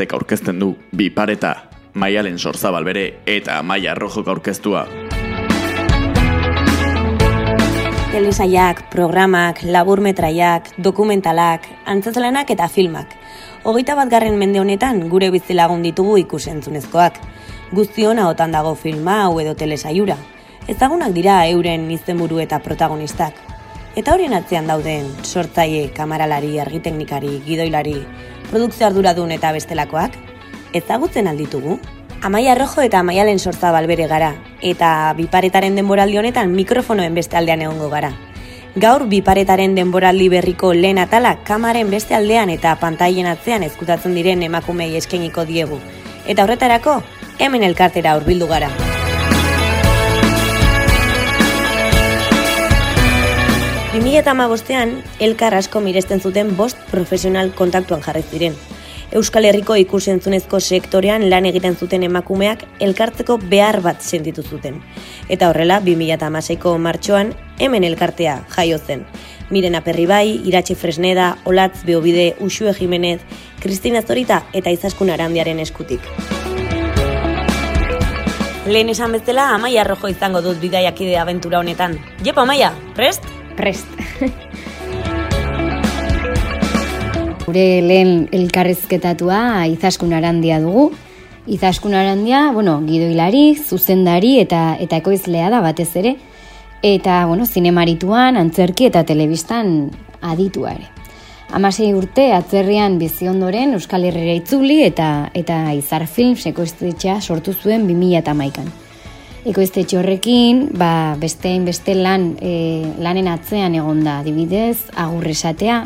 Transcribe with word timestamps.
podcastek 0.00 0.12
aurkezten 0.14 0.58
du 0.58 0.76
bi 0.96 1.10
pareta, 1.10 1.68
maialen 1.92 2.38
sorzabal 2.38 2.84
bere 2.84 3.20
eta 3.26 3.62
maia 3.62 3.94
rojok 3.94 4.28
aurkeztua. 4.28 4.86
Telesaiak, 8.10 8.88
programak, 8.90 9.60
laburmetraiak, 9.62 10.72
dokumentalak, 10.78 11.68
antzazlanak 11.84 12.50
eta 12.50 12.68
filmak. 12.68 13.12
Hogeita 13.62 13.94
bat 13.94 14.08
garren 14.08 14.38
mende 14.38 14.60
honetan 14.60 15.08
gure 15.10 15.30
bizilagun 15.30 15.82
ditugu 15.82 16.16
ikusentzunezkoak. 16.24 17.20
Guztion 17.72 18.18
ahotan 18.18 18.52
dago 18.52 18.74
filma 18.74 19.24
hau 19.26 19.38
edo 19.40 19.54
telesaiura. 19.54 20.16
Ezagunak 20.66 21.12
dira 21.12 21.44
euren 21.46 21.90
izenburu 21.90 22.40
eta 22.40 22.58
protagonistak. 22.58 23.34
Eta 23.96 24.14
horien 24.14 24.32
atzean 24.32 24.66
dauden 24.66 25.12
sortzaile, 25.24 25.90
kamaralari, 25.92 26.58
argiteknikari, 26.62 27.40
gidoilari, 27.44 27.98
produkzio 28.50 28.86
arduradun 28.86 29.32
eta 29.32 29.52
bestelakoak, 29.54 30.16
ezagutzen 30.74 31.28
alditugu. 31.30 31.78
Amaia 32.22 32.54
Rojo 32.54 32.82
eta 32.84 33.00
Amaialen 33.00 33.38
sortza 33.38 33.70
balbere 33.72 34.06
gara, 34.10 34.34
eta 34.60 35.14
biparetaren 35.16 35.78
denboraldi 35.78 36.18
honetan 36.20 36.52
mikrofonoen 36.52 37.16
beste 37.16 37.38
aldean 37.40 37.62
egongo 37.64 37.88
gara. 37.88 38.12
Gaur 38.76 39.06
biparetaren 39.10 39.74
denboraldi 39.74 40.28
berriko 40.30 40.74
lehen 40.74 41.00
atala 41.02 41.38
kamaren 41.48 41.90
beste 41.90 42.14
aldean 42.14 42.52
eta 42.54 42.76
pantailen 42.78 43.26
atzean 43.26 43.64
ezkutatzen 43.66 44.14
diren 44.14 44.44
emakumei 44.46 44.92
eskeniko 45.00 45.48
diegu. 45.48 45.80
Eta 46.26 46.44
horretarako, 46.44 47.00
hemen 47.40 47.66
elkartera 47.66 48.14
hurbildu 48.18 48.46
gara. 48.46 48.89
Bimila 53.90 54.20
eta 54.20 54.46
bostean, 54.46 55.02
elkar 55.18 55.52
asko 55.58 55.80
miresten 55.80 56.20
zuten 56.20 56.52
bost 56.56 56.78
profesional 56.92 57.48
kontaktuan 57.58 58.00
jarri 58.00 58.22
ziren. 58.22 58.54
Euskal 59.10 59.44
Herriko 59.44 59.74
ikusentzunezko 59.74 60.60
sektorean 60.60 61.24
lan 61.28 61.44
egiten 61.44 61.74
zuten 61.74 62.04
emakumeak 62.06 62.62
elkartzeko 62.78 63.36
behar 63.50 63.80
bat 63.82 64.00
sentitu 64.00 64.44
zuten. 64.44 64.76
Eta 65.28 65.48
horrela, 65.50 65.80
2006ko 65.82 66.76
martxoan, 66.78 67.34
hemen 67.58 67.82
elkartea 67.82 68.44
jaio 68.54 68.78
zen. 68.78 69.02
Miren 69.50 69.74
Aperribai, 69.74 70.38
Iratxe 70.46 70.76
Fresneda, 70.76 71.38
Olatz 71.44 71.82
Beobide, 71.84 72.36
Uxue 72.38 72.72
Jimenez, 72.72 73.18
Kristina 73.58 74.02
Zorita 74.02 74.44
eta 74.52 74.70
Izaskun 74.70 75.10
Arandiaren 75.10 75.58
eskutik. 75.58 76.06
Lehen 78.70 78.94
esan 78.94 79.10
bezala, 79.18 79.50
Amaia 79.56 79.82
Rojo 79.82 80.06
izango 80.06 80.46
dut 80.46 80.62
bidaiakide 80.62 81.18
aventura 81.18 81.58
honetan. 81.58 81.98
Jepa, 82.22 82.46
Amaia, 82.46 82.70
prest? 82.94 83.39
Prest. 83.60 83.86
Gure 87.44 87.64
lehen 87.84 88.28
elkarrezketatua 88.32 89.66
izaskun 89.68 90.14
arandia 90.16 90.60
dugu. 90.62 90.88
Izaskun 91.50 91.96
arandia, 91.98 92.52
bueno, 92.54 92.78
gidoilari, 92.86 93.56
zuzendari 93.58 94.38
eta 94.40 94.78
eta 94.80 95.00
ekoizlea 95.02 95.50
da 95.52 95.60
batez 95.60 95.90
ere. 96.00 96.14
Eta, 96.80 97.26
bueno, 97.28 97.44
zinemarituan, 97.44 98.38
antzerki 98.40 98.86
eta 98.88 99.04
telebistan 99.04 99.90
aditua 100.24 100.72
ere. 100.78 100.88
Hamasei 101.52 101.90
urte 101.92 102.30
atzerrian 102.32 102.96
bizi 103.00 103.28
ondoren 103.28 103.74
Euskal 103.76 104.06
Herrera 104.08 104.38
itzuli 104.38 104.84
eta 104.86 105.30
eta 105.34 105.64
Izar 105.76 106.06
Films 106.06 106.46
ekoiztetxea 106.48 107.20
sortu 107.20 107.52
zuen 107.52 107.88
2011an. 107.90 108.70
Ekoiztetxe 109.40 109.96
horrekin, 109.96 110.66
ba, 110.76 111.16
bestein 111.16 111.62
beste 111.64 111.94
lan, 111.96 112.34
e, 112.44 112.84
lanen 113.00 113.24
atzean 113.32 113.72
egonda 113.72 114.18
adibidez, 114.20 114.90
agur 114.92 115.24
esatea, 115.30 115.78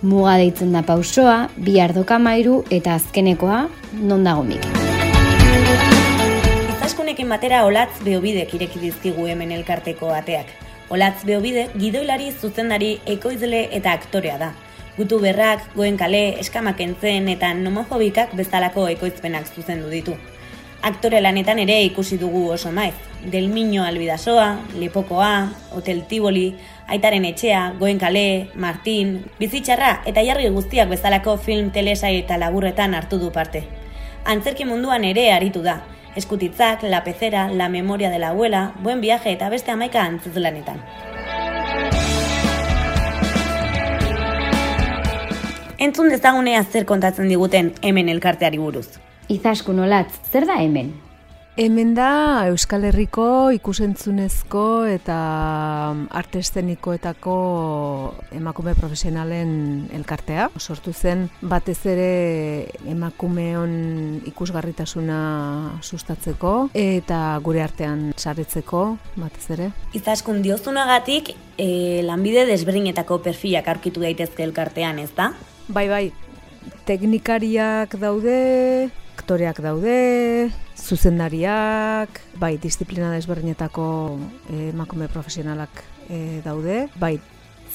muga 0.00 0.38
deitzen 0.40 0.72
da 0.72 0.80
pausoa, 0.80 1.50
bi 1.60 1.74
ardoka 1.76 2.16
mairu 2.16 2.62
eta 2.72 2.94
azkenekoa 2.96 3.58
non 4.00 4.24
dago 4.24 4.46
mik. 4.48 4.64
Izaskunekin 6.78 7.28
batera 7.28 7.66
olatz 7.68 8.00
beobidek 8.00 8.54
ireki 8.56 8.80
dizkigu 8.86 9.28
hemen 9.28 9.52
elkarteko 9.58 10.14
ateak. 10.16 10.54
Olatz 10.88 11.18
beobide 11.28 11.66
gidoilari 11.76 12.30
zuzendari 12.32 12.94
ekoizle 13.04 13.66
eta 13.76 13.92
aktorea 13.92 14.38
da. 14.40 14.54
Gutu 14.96 15.20
berrak, 15.20 15.68
goen 15.76 16.00
kale, 16.00 16.40
eskamak 16.40 16.80
entzen 16.80 17.28
eta 17.28 17.52
nomofobikak 17.60 18.32
bezalako 18.40 18.88
ekoizpenak 18.88 19.52
zuzendu 19.52 19.92
ditu. 19.92 20.16
Aktore 20.86 21.18
lanetan 21.18 21.58
ere 21.58 21.80
ikusi 21.82 22.14
dugu 22.14 22.44
oso 22.54 22.70
maiz. 22.70 22.94
Del 23.32 23.48
Miño 23.50 23.82
Albidasoa, 23.82 24.60
Lepokoa, 24.78 25.48
Hotel 25.74 26.04
Tiboli, 26.06 26.54
Aitaren 26.86 27.24
Etxea, 27.24 27.72
Goen 27.80 27.98
Kale, 27.98 28.50
Martin, 28.54 29.16
Bizitxarra 29.40 30.04
eta 30.06 30.22
jarri 30.22 30.46
guztiak 30.54 30.88
bezalako 30.88 31.34
film 31.42 31.72
telesai 31.74 32.12
eta 32.20 32.38
laburretan 32.38 32.94
hartu 32.94 33.18
du 33.18 33.32
parte. 33.34 33.64
Antzerki 34.24 34.64
munduan 34.64 35.02
ere 35.08 35.32
aritu 35.32 35.64
da. 35.64 35.80
Eskutitzak, 36.14 36.84
La 36.84 37.02
Pecera, 37.02 37.48
La 37.50 37.68
Memoria 37.68 38.08
de 38.08 38.20
la 38.20 38.28
Abuela, 38.28 38.70
Buen 38.78 39.00
Viaje 39.00 39.32
eta 39.32 39.48
beste 39.50 39.74
amaika 39.74 40.04
antzuzlanetan. 40.04 40.78
Entzun 45.78 46.14
dezagunea 46.14 46.62
zer 46.62 46.86
kontatzen 46.86 47.28
diguten 47.28 47.74
hemen 47.82 48.08
elkarteari 48.08 48.62
buruz. 48.62 48.86
Izaskun 49.26 49.80
olatz, 49.82 50.12
zer 50.30 50.46
da 50.46 50.60
hemen? 50.62 50.92
Hemen 51.56 51.94
da 51.96 52.44
Euskal 52.50 52.84
Herriko 52.84 53.48
ikusentzunezko 53.56 54.84
eta 54.92 55.16
arte 56.20 56.42
estenikoetako 56.44 57.36
emakume 58.36 58.74
profesionalen 58.76 59.88
elkartea. 59.96 60.50
Sortu 60.60 60.92
zen 60.92 61.24
batez 61.40 61.78
ere 61.88 62.10
emakumeon 62.92 63.72
ikusgarritasuna 64.28 65.16
sustatzeko 65.80 66.52
eta 66.76 67.22
gure 67.42 67.64
artean 67.64 68.12
saretzeko 68.14 68.84
batez 69.16 69.48
ere. 69.56 69.70
Izaskun 69.96 70.44
diozunagatik 70.44 71.32
e, 71.56 72.04
lanbide 72.04 72.44
desberdinetako 72.52 73.22
perfilak 73.24 73.72
aurkitu 73.74 74.04
daitezke 74.04 74.44
elkartean, 74.44 75.00
ez 75.00 75.10
da? 75.16 75.32
Bai, 75.72 75.88
bai, 75.88 76.04
teknikariak 76.84 77.96
daude, 77.98 78.36
aktoreak 79.16 79.62
daude, 79.64 80.50
zuzendariak, 80.76 82.20
bai, 82.38 82.56
disiplina 82.60 83.08
desberdinetako 83.14 83.86
eh, 84.52 84.68
emakume 84.74 85.08
profesionalak 85.08 85.82
eh, 86.10 86.42
daude, 86.44 86.86
bai. 87.00 87.16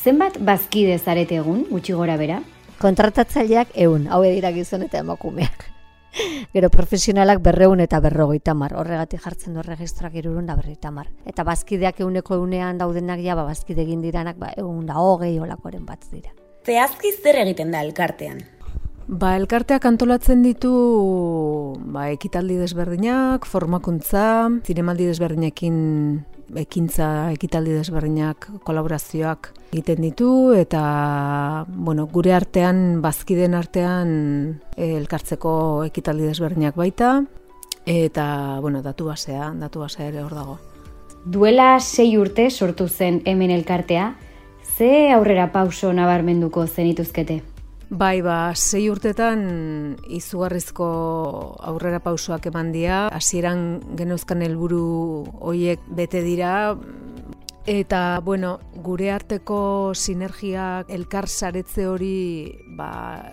Zenbat 0.02 0.38
bazkide 0.46 0.98
zarete 1.00 1.42
egun, 1.42 1.66
gutxi 1.70 1.98
gora 1.98 2.16
bera? 2.22 2.40
Kontratatzaileak 2.82 3.74
eun, 3.84 4.08
hau 4.10 4.22
dira 4.24 4.54
gizon 4.54 4.86
eta 4.86 5.02
emakumeak. 5.02 5.68
Gero 6.54 6.70
profesionalak 6.74 7.42
berreun 7.44 7.82
eta 7.84 8.00
berrogeita 8.04 8.56
mar, 8.58 8.78
horregatik 8.78 9.22
jartzen 9.24 9.58
du 9.58 9.66
registroak 9.66 10.16
irurun 10.22 10.48
da 10.50 10.56
berreita 10.60 10.92
mar. 10.94 11.10
Eta 11.26 11.46
bazkideak 11.48 12.02
euneko 12.06 12.38
eunean 12.38 12.82
daudenak 12.82 13.22
ja, 13.26 13.36
ba, 13.36 13.46
bazkide 13.50 13.86
egin 13.86 14.02
diranak, 14.06 14.38
ba, 14.42 14.54
egun 14.58 14.86
da 14.90 15.02
hogei 15.02 15.38
olakoren 15.40 15.86
bat 15.90 16.06
dira. 16.12 16.34
Zehazki 16.66 17.14
zer 17.18 17.42
egiten 17.42 17.72
da 17.74 17.82
elkartean? 17.82 18.44
Ba, 19.12 19.34
elkarteak 19.36 19.84
antolatzen 19.90 20.40
ditu 20.40 20.72
ba, 21.92 22.06
ekitaldi 22.14 22.56
desberdinak, 22.56 23.44
formakuntza, 23.44 24.48
zinemaldi 24.64 25.10
desberdinekin 25.10 25.76
ekintza 26.62 27.10
ekitaldi 27.34 27.74
desberdinak 27.76 28.48
kolaborazioak 28.64 29.52
egiten 29.74 30.00
ditu 30.08 30.30
eta 30.56 31.66
bueno, 31.68 32.08
gure 32.08 32.32
artean, 32.40 33.02
bazkiden 33.04 33.56
artean 33.60 34.16
e, 34.78 34.94
elkartzeko 34.96 35.54
ekitaldi 35.92 36.32
desberdinak 36.32 36.80
baita 36.80 37.18
eta 37.84 38.26
bueno, 38.64 38.80
datu 38.80 39.12
basea, 39.12 39.52
datu 39.60 39.84
basea 39.84 40.08
ere 40.08 40.24
hor 40.24 40.40
dago. 40.40 40.60
Duela 41.26 41.74
sei 41.82 42.16
urte 42.18 42.48
sortu 42.50 42.88
zen 42.88 43.22
hemen 43.26 43.52
elkartea, 43.52 44.14
ze 44.78 45.12
aurrera 45.12 45.52
pauso 45.52 45.92
nabarmenduko 45.92 46.66
zenituzkete? 46.68 47.42
Bai, 47.92 48.22
ba, 48.24 48.54
sei 48.56 48.86
urtetan 48.88 49.42
izugarrizko 50.08 50.86
aurrera 51.68 52.00
pausoak 52.00 52.48
eman 52.48 52.72
dira. 52.72 53.10
Hasieran 53.12 53.82
genuzkan 54.00 54.42
helburu 54.46 54.86
hoiek 55.44 55.84
bete 56.00 56.24
dira, 56.24 56.78
Eta, 57.70 58.20
bueno, 58.26 58.56
gure 58.82 59.12
arteko 59.14 59.94
sinergiak 59.94 60.90
elkar 60.90 61.28
saretze 61.30 61.86
hori 61.86 62.50
ba, 62.74 62.88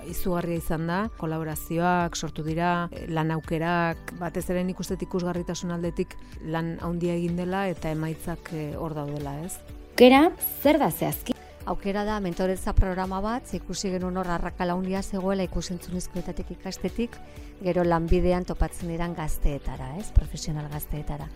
izugarria 0.05 0.61
izan 0.61 0.85
da. 0.91 0.99
Kolaborazioak 1.17 2.13
sortu 2.15 2.45
dira, 2.45 2.91
lan 3.09 3.33
aukerak, 3.33 4.13
batez 4.21 4.45
ere 4.51 4.67
ikustet 4.69 5.07
ikusgarritasun 5.09 5.73
aldetik 5.73 6.19
lan 6.45 6.77
handia 6.83 7.17
egin 7.17 7.41
dela 7.41 7.67
eta 7.73 7.89
emaitzak 7.97 8.53
eh, 8.53 8.75
hor 8.77 8.93
daudela, 8.93 9.39
ez? 9.47 9.57
Gera, 9.97 10.27
zer 10.61 10.77
da 10.79 10.93
zehazki? 10.93 11.38
Aukera 11.69 12.01
da 12.09 12.15
mentoretza 12.25 12.73
programa 12.73 13.19
bat, 13.21 13.51
ikusi 13.53 13.91
genuen 13.93 14.17
hor 14.17 14.31
arrakala 14.33 14.73
handia 14.73 15.03
zegoela 15.03 15.45
ikusentzunezkoetatik 15.45 16.55
ikastetik, 16.55 17.19
gero 17.61 17.83
lanbidean 17.85 18.47
topatzen 18.49 18.89
diran 18.89 19.13
gazteetara, 19.13 19.91
ez? 20.01 20.07
Profesional 20.17 20.71
gazteetara. 20.73 21.27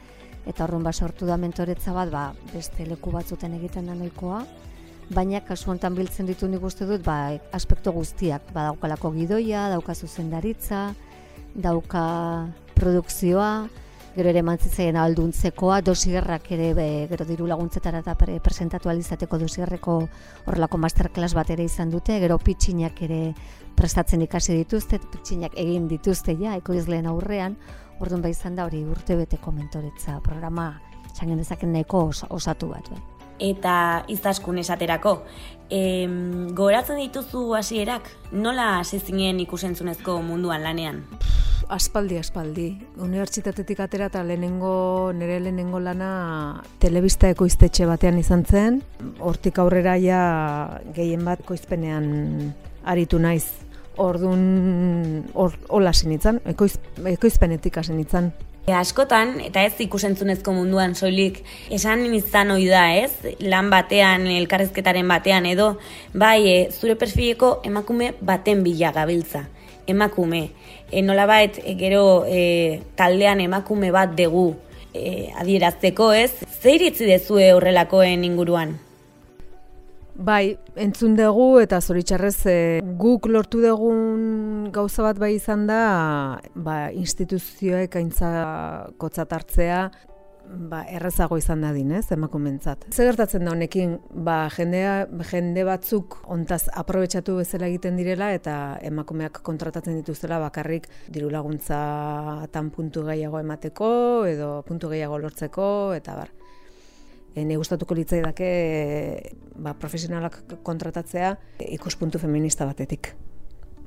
Eta 0.48 0.64
horren 0.64 0.86
ba 0.86 0.94
sortu 0.96 1.28
da 1.28 1.36
mentoretza 1.36 1.92
bat, 1.92 2.08
ba, 2.08 2.22
beste 2.54 2.86
leku 2.88 3.12
batzuten 3.12 3.58
egiten 3.58 3.92
da 3.92 3.98
noikoa, 3.98 4.40
baina 5.12 5.42
kasu 5.44 5.68
honetan 5.68 6.00
biltzen 6.00 6.32
ditu 6.32 6.48
nik 6.48 6.64
uste 6.64 6.88
dut 6.88 7.04
ba, 7.04 7.18
aspektu 7.52 7.92
guztiak, 7.92 8.48
badaukalako 8.56 9.12
gidoia, 9.18 9.68
dauka 9.74 9.92
zuzendaritza, 9.92 10.94
dauka 11.52 12.06
produkzioa, 12.72 13.52
gero 14.14 14.28
ere 14.28 14.42
mantzitzaien 14.44 14.96
alduntzekoa, 15.00 15.80
dosigerrak 15.84 16.50
ere 16.52 16.72
be, 16.76 16.86
gero 17.10 17.24
diru 17.28 17.46
laguntzetara 17.48 18.02
eta 18.04 18.14
pre, 18.18 18.38
presentatu 18.44 18.90
alizateko 18.92 19.38
dosigerreko 19.40 19.96
horrelako 20.46 20.80
masterclass 20.84 21.32
bat 21.34 21.50
ere 21.54 21.64
izan 21.64 21.90
dute, 21.90 22.18
gero 22.20 22.38
pitxinak 22.38 23.00
ere 23.08 23.22
prestatzen 23.78 24.22
ikasi 24.26 24.58
dituzte, 24.60 25.00
pitxinak 25.12 25.56
egin 25.56 25.88
dituzte 25.88 26.36
ja, 26.38 26.56
ekoizleen 26.60 27.08
aurrean, 27.08 27.56
orduan 28.00 28.22
bai 28.22 28.34
izan 28.34 28.58
da 28.58 28.66
hori 28.68 28.84
urte 28.84 29.16
beteko 29.16 29.54
mentoretza 29.54 30.18
programa 30.24 30.74
txangen 31.14 31.40
dezaken 31.40 31.72
nahiko 31.72 32.06
os, 32.10 32.24
osatu 32.28 32.72
bat. 32.72 32.88
Bai. 32.92 33.00
Eta 33.42 33.74
izaskun 34.12 34.60
esaterako, 34.60 35.16
em, 35.72 36.52
goratzen 36.54 37.00
dituzu 37.00 37.48
hasierak 37.58 38.10
nola 38.32 38.76
hasi 38.80 39.00
zinen 39.00 39.40
ikusentzunezko 39.42 40.20
munduan 40.22 40.62
lanean? 40.62 41.02
Aspaldi, 41.68 42.18
aspaldi. 42.18 42.66
Unibertsitatetik 43.00 43.80
atera 43.80 44.08
eta 44.10 44.22
lehenengo, 44.26 45.12
nire 45.16 45.38
lehenengo 45.40 45.80
lana 45.80 46.62
telebista 46.82 47.30
ekoiztetxe 47.32 47.86
batean 47.86 48.18
izan 48.18 48.44
zen. 48.44 48.80
Hortik 49.20 49.58
aurrera 49.62 49.96
ja 50.00 50.22
gehien 50.94 51.24
bat 51.24 51.44
koizpenean 51.46 52.54
aritu 52.84 53.20
naiz. 53.22 53.46
Ordun 54.00 55.26
or, 55.34 55.52
hola 55.68 55.92
sinitzan, 55.92 56.40
ekoiz, 56.48 56.78
ekoizpenetik 57.12 57.76
hasi 57.76 57.92
nintzen. 57.92 58.32
E, 58.62 58.72
askotan, 58.78 59.40
eta 59.42 59.64
ez 59.66 59.74
ikusentzunezko 59.82 60.52
munduan 60.54 60.94
soilik, 60.94 61.40
esan 61.74 62.04
izan 62.14 62.54
ohi 62.54 62.68
da, 62.70 62.84
ez? 62.94 63.34
Lan 63.42 63.72
batean, 63.72 64.28
elkarrezketaren 64.30 65.08
batean 65.10 65.48
edo, 65.50 65.72
bai, 66.14 66.38
e, 66.46 66.56
zure 66.70 66.94
perfileko 66.96 67.56
emakume 67.66 68.12
baten 68.22 68.62
bila 68.62 68.92
gabiltza. 68.94 69.48
Emakume. 69.86 70.50
E, 70.90 71.02
nolabait, 71.02 71.58
e, 71.64 71.74
gero 71.78 72.24
e, 72.26 72.82
taldean 72.96 73.40
emakume 73.40 73.90
bat 73.94 74.14
dugu 74.18 74.52
e, 74.94 75.32
adierazteko, 75.40 76.12
ez? 76.12 76.32
Zeiritzi 76.62 77.08
dezue 77.08 77.52
horrelakoen 77.56 78.24
inguruan? 78.28 78.76
Bai, 80.12 80.58
entzun 80.76 81.14
dugu 81.16 81.56
eta 81.62 81.80
zoritxarrez 81.80 82.36
e, 82.44 82.56
guk 83.00 83.26
lortu 83.32 83.62
dugun 83.64 84.68
gauza 84.74 85.06
bat 85.06 85.18
bai 85.18 85.32
izan 85.38 85.64
da 85.66 85.82
ba, 86.54 86.90
instituzioek 86.92 87.96
aintza 87.96 88.32
kotzat 89.00 89.32
hartzea 89.32 89.86
ba, 90.46 90.82
errezago 90.88 91.38
izan 91.40 91.62
da 91.64 91.72
dinez, 91.72 92.04
emakumentzat. 92.14 92.86
Zer 92.92 93.10
gertatzen 93.10 93.46
da 93.46 93.52
honekin, 93.54 93.96
ba, 94.26 94.36
jendea, 94.52 95.06
jende 95.30 95.64
batzuk 95.68 96.18
ontaz 96.32 96.64
aprobetsatu 96.82 97.38
bezala 97.40 97.68
egiten 97.70 97.96
direla 98.00 98.32
eta 98.36 98.56
emakumeak 98.82 99.42
kontratatzen 99.46 99.98
dituzela 100.00 100.40
bakarrik 100.42 100.88
diru 101.12 101.30
laguntza 101.32 101.80
tan 102.52 102.70
puntu 102.74 103.06
gehiago 103.08 103.40
emateko 103.40 103.90
edo 104.28 104.52
puntu 104.68 104.92
gehiago 104.92 105.18
lortzeko 105.22 105.66
eta 105.96 106.16
bar 106.18 106.32
e, 107.34 107.44
ne 107.44 107.56
gustatuko 107.56 107.96
litzaidake 107.96 108.52
ba, 109.56 109.74
profesionalak 109.74 110.42
kontratatzea 110.62 111.34
ikuspuntu 111.72 112.20
feminista 112.22 112.66
batetik. 112.68 113.14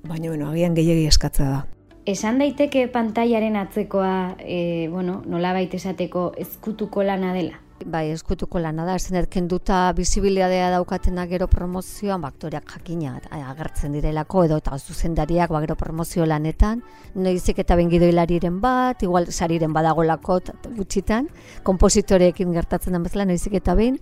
Baina, 0.05 0.29
bueno, 0.29 0.51
agian 0.51 0.75
gehiegi 0.77 1.07
eskatzea 1.09 1.49
da. 1.49 1.63
Esan 2.05 2.37
daiteke 2.37 2.83
pantailaren 2.93 3.55
atzekoa, 3.57 4.37
e, 4.37 4.87
bueno, 4.93 5.23
nola 5.25 5.55
baita 5.57 5.79
esateko 5.79 6.33
ezkutuko 6.37 7.01
lana 7.01 7.31
dela? 7.33 7.63
Bai, 7.81 8.11
eskutuko 8.13 8.61
lana 8.61 8.85
da, 8.85 8.93
zen 8.99 9.17
erkenduta 9.17 9.79
bizibilidadea 9.97 10.69
daukatena 10.71 11.25
gero 11.27 11.47
promozioan, 11.49 12.21
baktoriak 12.21 12.69
jakina 12.75 13.17
agertzen 13.39 13.97
direlako, 13.97 14.45
edo 14.45 14.59
eta 14.61 14.77
zuzendariak 14.77 15.49
ba, 15.49 15.63
gero 15.65 15.75
promozio 15.75 16.29
lanetan, 16.29 16.83
noizik 17.15 17.63
eta 17.65 17.75
bengido 17.75 18.05
hilariren 18.05 18.61
bat, 18.61 19.01
igual 19.03 19.27
sariren 19.33 19.73
badagolako 19.73 20.39
gutxitan, 20.77 21.27
kompositoreekin 21.65 22.53
gertatzen 22.53 22.93
den 22.93 23.09
bezala, 23.09 23.25
noizik 23.33 23.57
eta 23.63 23.73
behin, 23.73 23.97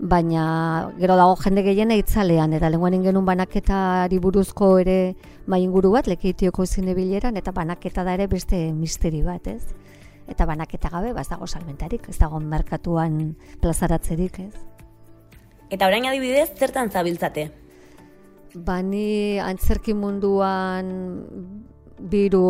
baina 0.00 0.92
gero 0.98 1.16
dago 1.16 1.36
jende 1.42 1.62
gehiena 1.62 1.96
itzalean, 2.00 2.54
eta 2.56 2.70
lenguan 2.72 2.96
ingenun 2.96 3.26
banaketari 3.26 4.18
buruzko 4.18 4.78
ere 4.80 5.14
mainguru 5.46 5.92
bat, 5.92 6.08
lekeitioko 6.08 6.66
zine 6.66 6.94
bileran, 6.96 7.36
eta 7.36 7.52
banaketa 7.52 8.04
da 8.04 8.16
ere 8.16 8.26
beste 8.26 8.72
misteri 8.72 9.22
bat, 9.22 9.46
ez? 9.46 9.62
eta 10.30 10.46
banaketa 10.46 10.88
gabe, 10.88 11.12
ba, 11.12 11.24
ez 11.24 11.28
dago 11.28 11.46
salmentarik, 11.46 12.06
ez 12.08 12.18
dago 12.18 12.38
merkatuan 12.40 13.34
plazaratzerik, 13.60 14.38
ez. 14.46 14.54
Eta 15.70 15.88
orain 15.90 16.06
adibidez, 16.06 16.52
zertan 16.56 16.90
zabiltzate? 16.90 17.50
Bani 18.54 19.38
antzerki 19.42 19.94
munduan 19.94 20.88
biru 22.00 22.42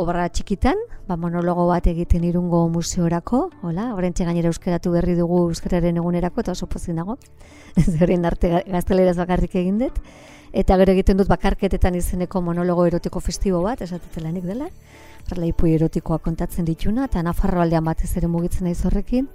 obra 0.00 0.26
txikitan, 0.32 0.78
ba, 1.08 1.16
monologo 1.20 1.66
bat 1.68 1.86
egiten 1.90 2.24
irungo 2.24 2.64
museorako, 2.72 3.48
hola, 3.62 3.90
orain 3.94 4.14
gainera 4.16 4.48
euskeratu 4.48 4.92
berri 4.94 5.14
dugu 5.14 5.48
euskararen 5.50 5.96
egunerako, 6.00 6.40
eta 6.40 6.52
oso 6.52 6.66
pozin 6.66 6.96
dago, 6.96 7.18
horien 8.02 8.24
arte 8.24 8.62
gazteleraz 8.66 9.16
bakarrik 9.16 9.56
egin 9.60 9.78
dut, 9.78 9.98
eta 10.52 10.78
gero 10.80 10.92
egiten 10.92 11.18
dut 11.18 11.28
bakarketetan 11.28 11.94
izeneko 11.98 12.40
monologo 12.40 12.86
erotiko 12.86 13.20
festibo 13.20 13.60
bat, 13.62 13.82
esatetelanik 13.82 14.44
dela, 14.48 14.70
relaipu 15.30 15.68
erotikoa 15.68 16.18
kontatzen 16.18 16.64
dituna, 16.64 17.10
eta 17.10 17.22
Nafarro 17.22 17.60
aldean 17.60 17.84
batez 17.84 18.14
ere 18.16 18.28
mugitzen 18.28 18.68
naiz 18.68 18.80
horrekin, 18.86 19.28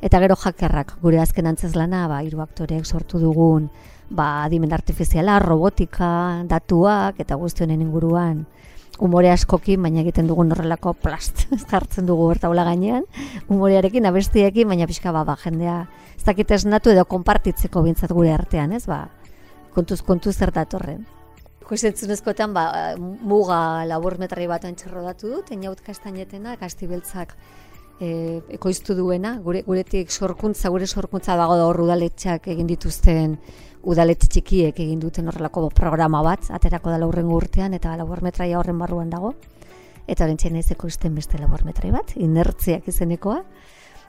eta 0.00 0.20
gero 0.20 0.36
jakerrak, 0.40 0.96
gure 1.02 1.20
azken 1.20 1.46
antzez 1.50 1.74
lana, 1.76 2.06
ba, 2.08 2.22
hiru 2.24 2.40
aktoreek 2.40 2.86
sortu 2.86 3.20
dugun, 3.20 3.68
ba, 4.08 4.46
adimen 4.46 4.72
artifiziala, 4.72 5.38
robotika, 5.42 6.10
datuak, 6.48 7.20
eta 7.20 7.36
guztionen 7.36 7.82
inguruan, 7.84 8.46
umore 9.00 9.30
askokin, 9.32 9.80
baina 9.82 10.02
egiten 10.04 10.28
dugun 10.28 10.52
horrelako 10.54 10.94
plast, 11.00 11.46
jartzen 11.70 12.08
dugu 12.08 12.28
bertaula 12.30 12.64
gainean, 12.68 13.06
umorearekin, 13.48 14.08
abestiekin, 14.10 14.68
baina 14.68 14.88
pixka 14.90 15.12
ba, 15.16 15.24
ba 15.28 15.38
jendea, 15.40 15.84
ez 16.16 16.26
dakit 16.26 16.52
esnatu 16.56 16.92
edo 16.92 17.06
konpartitzeko 17.08 17.82
bintzat 17.86 18.12
gure 18.16 18.34
artean, 18.34 18.74
ez, 18.76 18.84
ba, 18.90 19.06
kontuz, 19.74 20.02
kontuz 20.06 20.36
zer 20.36 20.52
datorren. 20.54 21.06
Koizentzunezkoetan, 21.70 22.52
ba, 22.52 22.66
muga 22.98 23.86
labur 23.86 24.18
metrai 24.18 24.48
bat 24.50 24.66
antxerrodatu 24.66 25.30
dut, 25.36 25.52
eniaut 25.54 25.80
kastainetena, 25.86 26.56
kastibeltzak 26.58 27.36
e, 28.00 28.40
ekoiztu 28.56 28.96
duena, 28.98 29.36
gure, 29.44 29.62
guretik 29.66 30.10
sorkuntza, 30.10 30.72
gure 30.72 30.88
sorkuntza 30.88 31.36
dago 31.38 31.56
da 31.60 31.68
hor 31.68 31.84
udaletxak 31.84 32.48
egin 32.50 32.68
dituzten 32.70 33.36
udaletxe 33.82 34.28
txikiek 34.28 34.76
egin 34.82 35.00
duten 35.00 35.28
horrelako 35.28 35.68
programa 35.74 36.22
bat, 36.22 36.50
aterako 36.52 36.92
da 36.92 36.98
laurren 37.00 37.30
urtean, 37.32 37.74
eta 37.74 37.96
labur 37.96 38.22
metraia 38.22 38.58
horren 38.58 38.78
barruan 38.78 39.10
dago. 39.10 39.34
Eta 40.10 40.26
hori 40.26 40.56
ez 40.58 40.70
ekoizten 40.72 41.14
beste 41.14 41.38
labur 41.38 41.64
metrai 41.64 41.90
bat, 41.90 42.16
inertziak 42.16 42.88
izenekoa, 42.88 43.42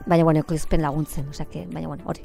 baina 0.06 0.24
bueno, 0.24 0.40
ekoizpen 0.40 0.82
laguntzen, 0.82 1.28
osake, 1.28 1.66
baina 1.70 1.88
bueno, 1.88 2.04
hori. 2.06 2.22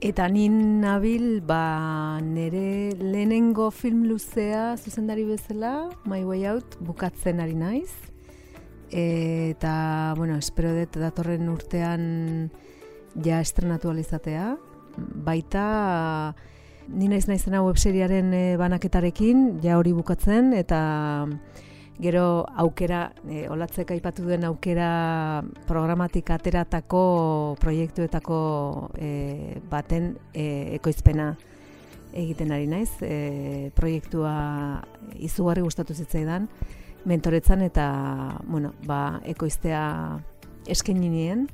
Eta 0.00 0.28
nin 0.30 0.78
nabil, 0.80 1.40
ba, 1.42 2.20
nire 2.22 2.92
lehenengo 3.00 3.72
film 3.74 4.04
luzea 4.06 4.76
zuzendari 4.78 5.24
bezala, 5.26 5.88
My 6.06 6.22
Way 6.22 6.46
Out, 6.46 6.78
bukatzen 6.78 7.40
ari 7.40 7.54
naiz. 7.58 7.90
eta, 8.90 10.14
bueno, 10.16 10.38
espero 10.38 10.70
dut 10.72 10.96
datorren 10.96 11.48
urtean 11.50 12.50
ja 13.24 13.40
estrenatu 13.40 13.90
alizatea. 13.90 14.56
Baita, 14.98 16.34
ni 16.88 17.08
naiz 17.08 17.26
naizena 17.28 17.62
webseriaren 17.66 18.32
eh, 18.34 18.56
banaketarekin, 18.60 19.60
ja 19.62 19.78
hori 19.78 19.92
bukatzen, 19.96 20.52
eta 20.56 20.80
gero 21.98 22.46
aukera, 22.56 23.12
e, 23.26 23.48
olatzek 23.50 23.90
aipatu 23.96 24.26
den 24.28 24.46
aukera 24.46 25.42
programatik 25.66 26.30
ateratako 26.30 27.56
proiektuetako 27.60 28.38
e, 28.94 29.10
baten 29.70 30.12
e, 30.32 30.76
ekoizpena 30.78 31.32
egiten 32.14 32.54
ari 32.54 32.68
naiz. 32.70 32.90
E, 33.02 33.70
proiektua 33.76 34.34
izugarri 35.18 35.66
gustatu 35.66 35.94
zitzaidan, 35.94 36.48
mentoretzan 37.08 37.66
eta 37.66 37.88
bueno, 38.46 38.72
ba, 38.86 39.18
ekoiztea 39.26 39.82
eskeninien 40.70 41.48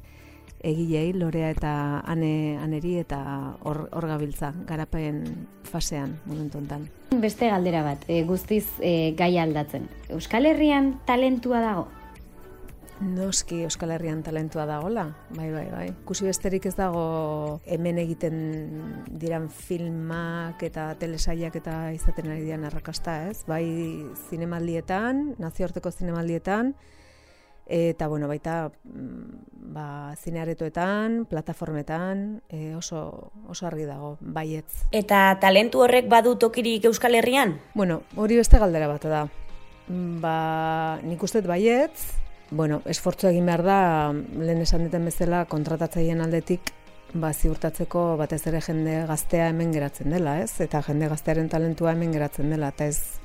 egilei 0.64 1.12
lorea 1.12 1.50
eta 1.52 1.72
ane, 2.10 2.56
aneri 2.62 2.96
eta 3.02 3.20
hor, 3.62 3.84
hor 3.92 4.08
gabiltza 4.08 4.52
garapen 4.66 5.24
fasean 5.68 6.18
momentu 6.26 6.58
hontan. 6.58 6.88
Beste 7.20 7.50
galdera 7.52 7.84
bat, 7.86 8.06
e, 8.08 8.22
guztiz 8.24 8.66
e, 8.80 9.12
gai 9.18 9.36
aldatzen. 9.38 9.86
Euskal 10.16 10.48
Herrian 10.50 10.94
talentua 11.06 11.60
dago? 11.62 11.86
Noski 13.04 13.64
Euskal 13.66 13.90
Herrian 13.90 14.22
talentua 14.22 14.64
dagola, 14.70 15.08
bai, 15.34 15.50
bai, 15.50 15.66
bai. 15.70 15.86
Kusi 16.06 16.28
besterik 16.28 16.66
ez 16.70 16.76
dago 16.78 17.60
hemen 17.66 17.98
egiten 17.98 18.36
diran 19.10 19.48
filmak 19.50 20.62
eta 20.62 20.92
telesaiak 21.00 21.58
eta 21.58 21.76
izaten 21.92 22.30
ari 22.30 22.46
dian 22.46 22.64
arrakasta, 22.64 23.16
ez? 23.32 23.42
Bai 23.50 23.66
zinemaldietan, 24.30 25.34
nazioarteko 25.42 25.90
zinemaldietan, 25.90 26.74
eta 27.66 28.08
bueno, 28.08 28.28
baita 28.28 28.70
mm, 28.84 29.72
ba, 29.72 30.14
zinearetoetan, 30.16 31.24
plataformetan, 31.26 32.42
e, 32.48 32.74
oso, 32.76 33.32
oso 33.48 33.66
argi 33.66 33.86
dago, 33.88 34.16
baietz. 34.20 34.84
Eta 34.92 35.38
talentu 35.40 35.84
horrek 35.84 36.08
badu 36.08 36.36
tokirik 36.36 36.84
Euskal 36.84 37.14
Herrian? 37.14 37.58
Bueno, 37.74 38.02
hori 38.16 38.36
beste 38.36 38.58
galdera 38.58 38.88
bat 38.88 39.08
da. 39.08 39.24
Mm, 39.88 40.20
Ba, 40.20 41.00
nik 41.02 41.22
uste 41.22 41.42
baietz, 41.44 42.14
bueno, 42.50 42.82
esfortzu 42.86 43.28
egin 43.28 43.46
behar 43.48 43.64
da, 43.66 43.78
lehen 44.12 44.62
esan 44.62 44.86
duten 44.86 45.04
bezala, 45.08 45.44
kontratatzaien 45.50 46.20
aldetik, 46.24 46.72
ba, 47.14 47.32
ziurtatzeko 47.32 48.14
batez 48.20 48.42
ere 48.50 48.60
jende 48.64 49.00
gaztea 49.08 49.48
hemen 49.50 49.72
geratzen 49.74 50.14
dela, 50.14 50.38
ez? 50.42 50.60
Eta 50.60 50.82
jende 50.86 51.08
gaztearen 51.12 51.48
talentua 51.48 51.94
hemen 51.94 52.12
geratzen 52.14 52.50
dela, 52.52 52.70
eta 52.74 52.88
ez, 52.90 53.20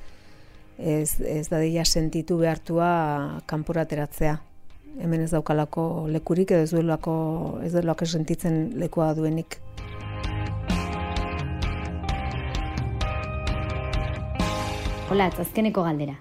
ez, 0.80 1.20
ez 1.22 1.50
dadila 1.50 1.84
sentitu 1.86 2.38
behartua 2.40 3.42
kanpora 3.46 3.84
ateratzea. 3.84 4.40
Hemen 5.00 5.22
ez 5.22 5.32
daukalako 5.32 6.08
lekurik 6.12 6.52
edo 6.52 6.64
ez 6.64 6.72
duelako, 6.72 7.60
ez 7.64 7.74
duelako 7.76 8.06
sentitzen 8.06 8.72
lekua 8.80 9.14
duenik. 9.14 9.60
Hola, 15.10 15.30
azkeneko 15.42 15.84
galdera. 15.84 16.20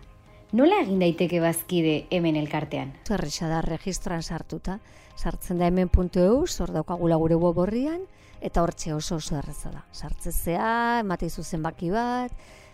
Nola 0.57 0.79
egin 0.81 1.03
daiteke 1.03 1.43
bazkide 1.45 2.07
hemen 2.11 2.39
elkartean? 2.41 2.95
Zerrisa 3.05 3.51
da 3.51 3.61
registroan 3.61 4.23
sartuta. 4.23 4.79
Sartzen 5.19 5.59
da 5.61 5.67
hemen.eu, 5.69 6.39
hor 6.47 6.73
daukagula 6.73 7.19
gure 7.21 7.37
web 7.37 7.59
horrian, 7.59 8.07
eta 8.41 8.63
hortxe 8.63 8.95
oso 8.95 9.19
oso 9.19 9.37
erreza 9.37 9.75
da. 9.75 9.83
Sartzezea, 9.93 10.71
emate 11.03 11.29
zuzen 11.29 11.61
baki 11.67 11.91
bat, 11.93 12.33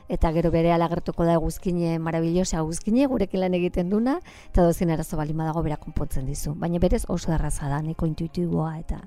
eta 0.09 0.33
gero 0.33 0.51
bere 0.51 0.73
alagertuko 0.73 1.25
da 1.25 1.35
eguzkine, 1.39 1.99
marabillosa 1.99 2.59
eguzkine, 2.59 3.07
gurekin 3.07 3.41
lan 3.41 3.55
egiten 3.55 3.91
duna, 3.91 4.19
eta 4.51 4.63
dozien 4.63 4.91
arazo 4.91 5.17
bali 5.17 5.33
dago 5.33 5.63
bera 5.63 5.77
konpontzen 5.77 6.27
dizu. 6.27 6.55
Baina 6.55 6.79
berez 6.79 7.05
oso 7.09 7.33
erraza 7.33 7.69
da, 7.69 7.83
neko 7.83 8.07
intuitiboa 8.07 8.79
eta 8.79 9.01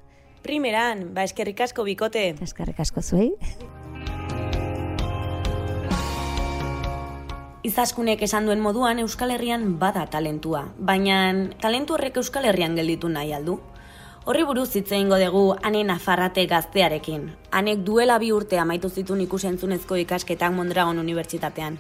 Primeran, 0.44 1.14
ba 1.14 1.24
eskerrik 1.24 1.60
asko 1.62 1.84
bikote. 1.84 2.36
eskerrik 2.42 2.80
asko 2.80 3.02
zuei. 3.02 3.34
Izaskunek 7.68 8.22
esan 8.24 8.46
duen 8.48 8.62
moduan 8.64 9.00
Euskal 9.04 9.34
Herrian 9.34 9.80
bada 9.80 10.06
talentua, 10.08 10.70
baina 10.80 11.50
talentu 11.60 11.98
horrek 11.98 12.16
Euskal 12.22 12.46
Herrian 12.46 12.78
gelditu 12.80 13.10
nahi 13.10 13.34
aldu. 13.34 13.60
Horri 14.28 14.44
buruz 14.44 14.74
hitz 14.76 14.90
egingo 14.92 15.16
dugu 15.22 15.42
ane 15.64 15.86
Nafarrate 15.88 16.44
gaztearekin. 16.52 17.30
Anek 17.56 17.86
duela 17.88 18.18
bi 18.20 18.34
urte 18.36 18.58
amaitu 18.60 18.90
zituen 18.90 19.22
ikusentzunezko 19.24 19.96
ikasketak 20.02 20.52
Mondragon 20.52 21.00
Unibertsitatean. 21.00 21.78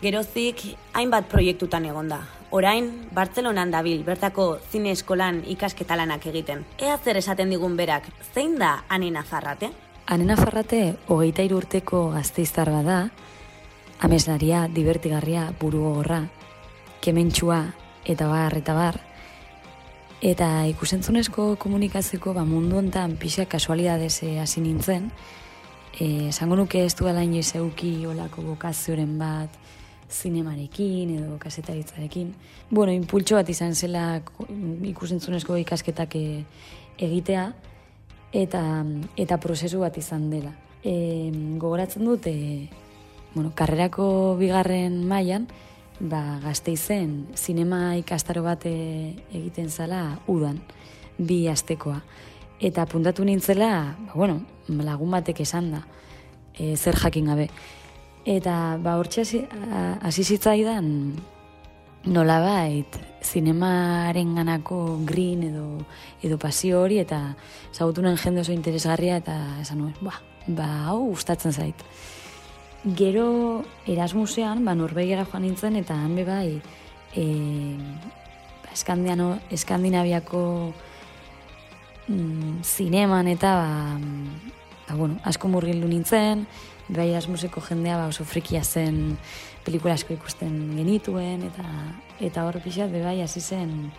Gerozik, 0.00 0.62
hainbat 0.96 1.28
proiektutan 1.28 1.84
egonda. 1.84 2.22
Orain, 2.56 2.88
Bartzelonan 3.12 3.68
dabil, 3.74 4.00
bertako 4.06 4.46
zine 4.72 4.94
eskolan 4.96 5.42
ikasketalanak 5.44 6.24
egiten. 6.32 6.64
Ea 6.78 6.96
zer 7.04 7.20
esaten 7.20 7.52
digun 7.52 7.76
berak, 7.76 8.08
zein 8.32 8.56
da 8.56 8.78
ane 8.88 9.12
Nafarrate? 9.12 9.68
Anena 10.06 10.38
Farrate 10.40 10.96
hogeita 11.06 11.44
hiru 11.44 11.60
urteko 11.60 12.06
gazteiztar 12.16 12.72
bada, 12.72 13.10
ameslaria, 14.00 14.64
divertigarria, 14.72 15.50
buru 15.60 15.84
gogorra, 15.84 16.22
kementsua 17.04 17.60
eta 18.08 18.32
bar 18.32 18.56
eta 18.56 18.74
bar, 18.74 19.02
eta 20.20 20.66
ikusentzunezko 20.68 21.54
komunikatzeko 21.60 22.34
ba, 22.36 22.44
mundu 22.44 22.76
hontan 22.80 23.16
pixa 23.16 23.46
kasualidadez 23.48 24.22
eh, 24.26 24.38
hasi 24.40 24.60
nintzen, 24.60 25.10
eh, 25.98 26.28
esango 26.28 26.56
nuke 26.60 26.84
ez 26.84 26.94
duela 26.96 27.24
inoiz 27.24 27.54
euki 27.56 28.04
olako 28.06 28.42
bokazioren 28.52 29.16
bat, 29.18 29.56
zinemarekin 30.10 31.16
edo 31.16 31.38
kasetaritzarekin. 31.38 32.34
Bueno, 32.70 32.92
impultxo 32.92 33.38
bat 33.38 33.48
izan 33.48 33.74
zela 33.74 34.20
ko- 34.26 34.46
ikusentzunezko 34.90 35.56
ikasketak 35.62 36.16
eh, 36.18 36.44
egitea, 36.98 37.52
eta, 38.32 38.84
eta 39.16 39.38
prozesu 39.40 39.80
bat 39.80 39.96
izan 39.98 40.28
dela. 40.30 40.52
E, 40.84 41.30
gogoratzen 41.60 42.04
dut, 42.04 42.26
e, 42.26 42.68
bueno, 43.34 43.52
karrerako 43.54 44.36
bigarren 44.38 45.02
mailan 45.08 45.46
ba, 46.00 46.40
gazteizen 46.42 47.28
zinema 47.36 47.94
ikastaro 48.00 48.42
bat 48.42 48.64
e, 48.66 49.14
egiten 49.32 49.70
zala 49.70 50.18
udan, 50.28 50.60
bi 51.18 51.46
astekoa. 51.48 52.00
Eta 52.60 52.86
puntatu 52.86 53.24
nintzela, 53.24 53.96
ba, 54.06 54.14
bueno, 54.14 54.40
lagun 54.68 55.10
batek 55.12 55.42
esan 55.44 55.70
da, 55.74 55.84
e, 56.54 56.76
zer 56.76 56.96
jakin 56.96 57.30
gabe. 57.32 57.50
Eta 58.24 58.78
ba, 58.82 58.96
hortxe 59.00 59.24
hasi- 59.24 60.24
zitzaidan 60.24 61.14
nolabait 62.04 62.96
zinemaren 63.22 64.34
ganako 64.34 65.00
green 65.04 65.42
edo, 65.44 65.84
edo 66.22 66.38
pasio 66.38 66.80
hori 66.82 66.98
eta 66.98 67.34
zagutu 67.72 68.02
nuen 68.02 68.16
jende 68.16 68.40
oso 68.40 68.52
interesgarria 68.52 69.16
eta 69.20 69.36
esan 69.60 69.78
nuen, 69.78 69.94
ba, 70.00 70.20
ba, 70.46 70.68
hau 70.88 71.10
gustatzen 71.10 71.52
zait. 71.52 71.76
Gero 72.84 73.62
Erasmusean, 73.86 74.64
ba, 74.64 74.74
Norvegiara 74.74 75.26
joan 75.28 75.44
nintzen 75.44 75.76
eta 75.76 75.98
han 76.00 76.14
bai 76.24 76.60
e, 77.12 77.24
ba, 78.62 78.72
Eskandiano, 78.72 79.38
Eskandinaviako 79.52 80.72
mm, 82.08 82.62
zineman 82.64 83.28
eta 83.28 83.52
ba, 83.54 83.98
ba, 84.88 84.94
bueno, 84.96 85.20
asko 85.24 85.48
murgildu 85.52 85.88
nintzen, 85.88 86.46
bai 86.88 87.10
Erasmuseko 87.10 87.60
jendea 87.60 87.98
ba, 87.98 88.08
oso 88.08 88.24
frikia 88.24 88.64
zen 88.64 89.18
pelikula 89.64 89.98
asko 90.00 90.16
ikusten 90.16 90.72
genituen 90.78 91.44
eta 91.50 91.66
eta 92.20 92.46
hor 92.48 92.62
pixat 92.64 92.90
bai 92.96 93.20
hasi 93.20 93.40
zen 93.40 93.92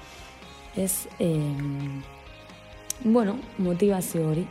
ez 0.76 1.08
em, 1.20 2.02
bueno, 3.04 3.38
motivazio 3.58 4.30
hori. 4.30 4.48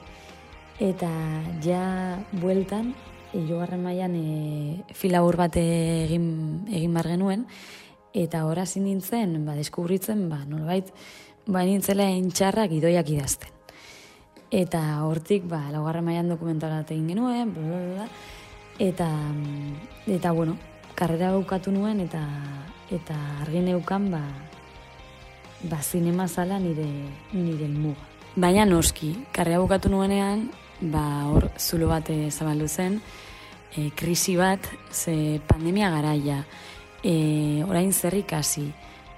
Eta 0.80 1.10
ja 1.62 2.18
bueltan 2.32 2.94
hirugarren 3.32 3.82
mailan 3.82 4.14
e, 4.16 4.82
filabur 4.94 5.36
bat 5.38 5.56
egin 5.56 6.66
egin 6.70 6.94
bar 6.94 7.08
genuen. 7.08 7.46
Eta 8.14 8.44
hor 8.44 8.58
nintzen 8.58 9.44
ba 9.46 9.54
deskubritzen 9.54 10.28
ba 10.28 10.44
nolbait 10.44 10.90
ba 11.46 11.62
nintzela 11.62 12.10
entxarrak 12.10 12.72
idoiak 12.72 13.08
idazten. 13.08 13.50
Eta 14.50 15.04
hortik 15.06 15.46
ba 15.46 15.70
laugarren 15.70 16.04
mailan 16.04 16.28
dokumentala 16.28 16.82
egin 16.88 17.08
genuen 17.08 17.54
bla, 17.54 18.08
eta 18.78 19.06
mm, 19.06 20.10
eta 20.10 20.32
bueno 20.32 20.56
karrera 20.94 21.32
bukatu 21.36 21.70
nuen 21.70 22.00
eta 22.00 22.22
eta 22.90 23.14
argi 23.40 23.60
neukan 23.60 24.10
ba 24.10 24.22
ba 25.62 25.82
zinema 25.82 26.26
zala 26.28 26.58
nire 26.58 26.88
nire 27.32 27.68
muga. 27.68 28.02
Baina 28.36 28.64
noski 28.64 29.26
karrera 29.32 29.60
bukatu 29.60 29.88
nuenean 29.88 30.50
ba 30.80 31.26
hor 31.28 31.50
zulo 31.58 31.88
bat 31.88 32.10
eh, 32.10 32.30
zabaldu 32.30 32.68
zen. 32.68 33.00
E, 33.76 33.90
krisi 33.94 34.36
bat 34.36 34.66
ze 34.90 35.40
pandemia 35.46 35.90
garaia. 35.90 36.44
E, 37.02 37.62
orain 37.68 37.92
zer 37.92 38.14
ikasi? 38.14 38.66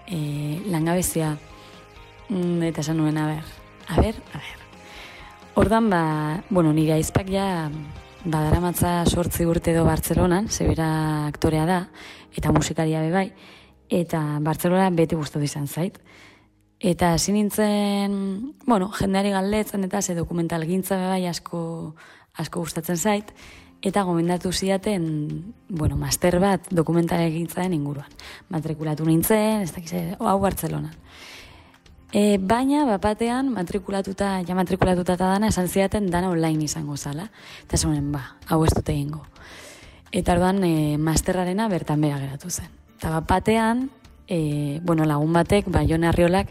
E, 0.06 0.60
langabezia. 0.70 1.36
Mm, 2.28 2.62
eta 2.70 2.80
esan 2.80 2.98
nuen 2.98 3.18
a 3.18 3.26
ber 3.26 3.44
a 3.88 4.00
ber 4.00 4.14
a 4.32 4.38
ber. 4.38 4.60
Ordan 5.54 5.90
ba, 5.90 6.42
bueno, 6.48 6.72
nire 6.72 6.94
aizpak 6.94 7.28
ja 7.28 7.70
badaramatza 8.24 9.02
sortzi 9.04 9.44
urte 9.44 9.72
edo 9.72 9.84
Bartzelonan, 9.84 10.48
zebera 10.48 11.26
aktorea 11.26 11.66
da, 11.66 11.78
eta 12.36 12.52
musikaria 12.54 13.02
be 13.02 13.10
bai, 13.12 13.26
eta 13.90 14.38
Bartzelona 14.40 14.88
beti 14.94 15.18
gustatu 15.18 15.44
izan 15.44 15.66
zait. 15.66 15.98
Eta 16.82 17.12
hasi 17.14 17.30
nintzen, 17.30 18.54
bueno, 18.66 18.88
jendeari 18.90 19.30
galdetzen 19.30 19.86
eta 19.86 20.00
ze 20.02 20.16
dokumental 20.18 20.64
gintza 20.66 20.96
bai 21.06 21.28
asko, 21.30 21.94
asko 22.34 22.64
gustatzen 22.64 22.98
zait, 22.98 23.30
eta 23.86 24.02
gomendatu 24.02 24.50
zidaten, 24.50 25.54
bueno, 25.68 25.96
master 25.96 26.40
bat 26.42 26.66
dokumentale 26.74 27.30
gintzaren 27.30 27.76
inguruan. 27.78 28.10
Matrikulatu 28.50 29.06
nintzen, 29.06 29.62
ez 29.62 29.70
dakiz, 29.70 30.18
hau 30.18 30.40
Bartzelonan. 30.42 30.98
E, 32.12 32.36
baina, 32.36 32.82
bapatean, 32.84 33.54
matrikulatuta, 33.54 34.34
ja 34.42 34.58
matrikulatuta 34.58 35.14
eta 35.14 35.30
dana, 35.36 35.54
esan 35.54 35.70
zidaten 35.70 36.10
dana 36.10 36.34
online 36.34 36.66
izango 36.66 36.98
zala. 36.98 37.30
Eta 37.62 37.78
esan 37.78 38.10
ba, 38.10 38.26
hau 38.50 38.64
ez 38.66 38.74
dute 38.74 38.90
egingo. 38.92 39.22
Eta 40.10 40.34
orduan, 40.34 40.64
e, 40.66 40.98
masterrarena 40.98 41.70
bertan 41.72 42.02
bera 42.02 42.18
geratu 42.18 42.50
zen. 42.50 42.68
Eta 42.98 43.14
bapatean, 43.20 43.86
e, 44.32 44.80
bueno, 44.82 45.04
lagun 45.04 45.34
batek, 45.36 45.66
ba, 45.68 45.84
Jon 45.84 46.04
Arriolak, 46.08 46.48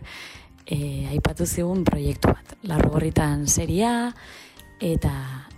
e, 0.70 1.08
aipatu 1.10 1.48
zigun 1.50 1.82
proiektu 1.84 2.30
bat. 2.30 2.54
Larrogorritan 2.62 3.48
seria, 3.50 4.14
eta 4.78 5.12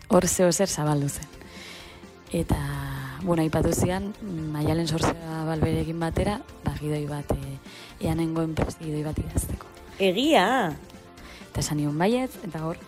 hor 0.07 0.27
zeo 0.29 0.47
zer 0.53 0.71
zabaldu 0.71 1.09
zen. 1.09 1.27
Eta, 2.31 2.61
bueno, 3.27 3.43
aipatu 3.43 3.73
zian, 3.75 4.13
maialen 4.55 4.87
sortzea 4.87 5.43
balberekin 5.49 5.99
batera, 5.99 6.37
ba, 6.63 6.77
gidoi 6.79 7.03
bat, 7.11 7.35
e, 7.35 7.59
eanengo 8.07 8.47
enpresa 8.47 8.79
gidoi 8.79 9.03
bat 9.03 9.19
idazteko. 9.19 9.67
Egia! 9.99 10.47
Eta 11.49 11.59
esan 11.59 11.83
nion 11.83 11.99
baiet, 11.99 12.39
eta 12.47 12.63
hor, 12.63 12.79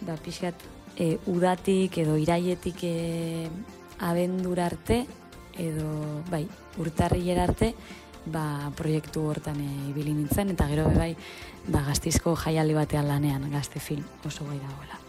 ba, 0.00 0.16
pixkat, 0.16 0.64
e, 0.96 1.18
udatik 1.28 2.00
edo 2.00 2.16
iraietik 2.16 2.80
e, 2.88 2.96
abendura 4.00 4.72
arte, 4.72 5.02
edo, 5.60 5.92
bai, 6.32 6.46
urtarrilera 6.80 7.44
arte, 7.50 7.74
ba, 8.32 8.70
proiektu 8.76 9.24
hortan 9.30 9.60
e, 9.60 9.68
ibili 9.90 10.14
nintzen, 10.16 10.52
eta 10.54 10.68
gero 10.70 10.86
bai, 10.94 11.14
ba, 11.66 11.82
gaztizko 11.88 12.36
jaialdi 12.36 12.76
batean 12.76 13.08
lanean, 13.08 13.48
gazte 13.52 13.80
film 13.80 14.04
oso 14.26 14.46
gai 14.48 14.58
dagoela. 14.60 15.00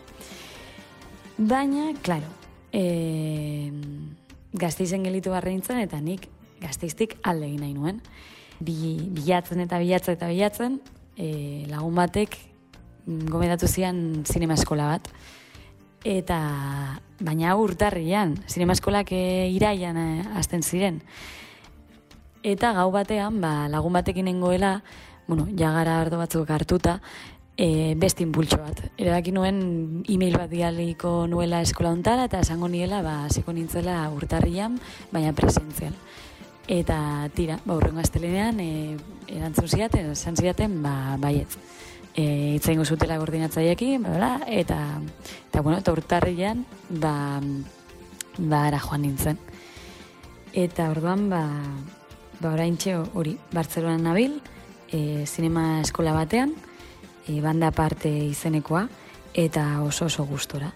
Baina, 1.37 1.87
klaro, 2.03 2.27
e, 2.73 3.71
gazteizen 4.53 5.05
gelitu 5.07 5.31
barre 5.31 5.53
nintzen, 5.53 5.79
eta 5.85 6.01
nik 6.03 6.27
gazteiztik 6.59 7.17
alde 7.23 7.47
egin 7.47 7.63
nahi 7.63 7.73
nuen. 7.73 8.01
Bi, 8.59 8.95
bilatzen 9.15 9.63
eta 9.63 9.79
bilatzen 9.79 10.17
eta 10.17 10.27
bilatzen, 10.31 10.79
e, 11.15 11.65
lagun 11.71 11.95
batek 11.95 12.37
gomedatu 13.05 13.67
zian 13.67 14.23
zinema 14.25 14.57
eskola 14.59 14.89
bat. 14.93 15.09
Eta 16.07 16.39
baina 17.19 17.55
urtarrian, 17.59 18.37
zinema 18.47 18.75
eskolak 18.77 19.11
e, 19.11 19.49
iraian 19.51 19.97
e, 19.99 20.07
hasten 20.39 20.63
ziren. 20.63 21.01
Eta 22.43 22.71
gau 22.71 22.87
batean, 22.91 23.41
ba, 23.43 23.67
lagun 23.67 23.93
batekin 23.93 24.25
nengoela, 24.29 24.79
bueno, 25.27 25.47
jagara 25.57 25.99
ardo 25.99 26.17
batzuk 26.17 26.49
hartuta, 26.49 27.01
e, 27.59 27.95
beste 27.99 28.23
impultso 28.23 28.57
bat. 28.63 28.79
Erabaki 28.95 29.33
nuen 29.35 30.05
e-mail 30.07 30.37
bat 30.39 30.47
dialiko 30.49 31.27
nuela 31.27 31.59
eskola 31.65 31.91
ontara, 31.91 32.29
eta 32.29 32.39
esango 32.45 32.69
niela, 32.71 33.01
ba, 33.03 33.27
ziko 33.27 33.51
nintzela 33.51 34.05
urtarrian, 34.15 34.79
baina 35.11 35.35
presentzial. 35.35 35.93
Eta 36.71 37.27
tira, 37.35 37.59
ba, 37.65 37.75
urrengo 37.75 37.99
astelenean, 37.99 38.63
e, 38.63 38.95
erantzun 39.27 39.67
ziaten, 39.67 40.13
esan 40.15 40.39
ziaten, 40.39 40.79
ba, 40.85 41.17
baiet. 41.19 41.59
E, 42.15 42.55
itzaingo 42.55 42.87
zutela 42.87 43.19
koordinatzaileekin, 43.19 44.07
ba, 44.07 44.33
eta, 44.47 44.79
eta, 45.49 45.61
bueno, 45.61 45.83
eta 45.83 45.91
urtarrian, 45.91 46.63
ba, 46.89 47.13
ba, 48.39 48.65
ara 48.69 48.79
joan 48.79 49.03
nintzen. 49.03 49.43
Eta 50.55 50.87
orduan, 50.95 51.27
ba, 51.29 51.43
ba, 52.39 52.53
orain 52.53 52.77
hori, 53.13 53.37
Bartzelona 53.51 53.97
nabil, 53.97 54.39
e, 54.91 55.25
sinema 55.25 55.81
eskola 55.81 56.13
batean, 56.13 56.53
e, 57.27 57.41
banda 57.41 57.71
parte 57.71 58.09
izenekoa, 58.09 58.87
eta 59.33 59.81
oso 59.83 60.05
oso 60.05 60.25
gustora. 60.25 60.71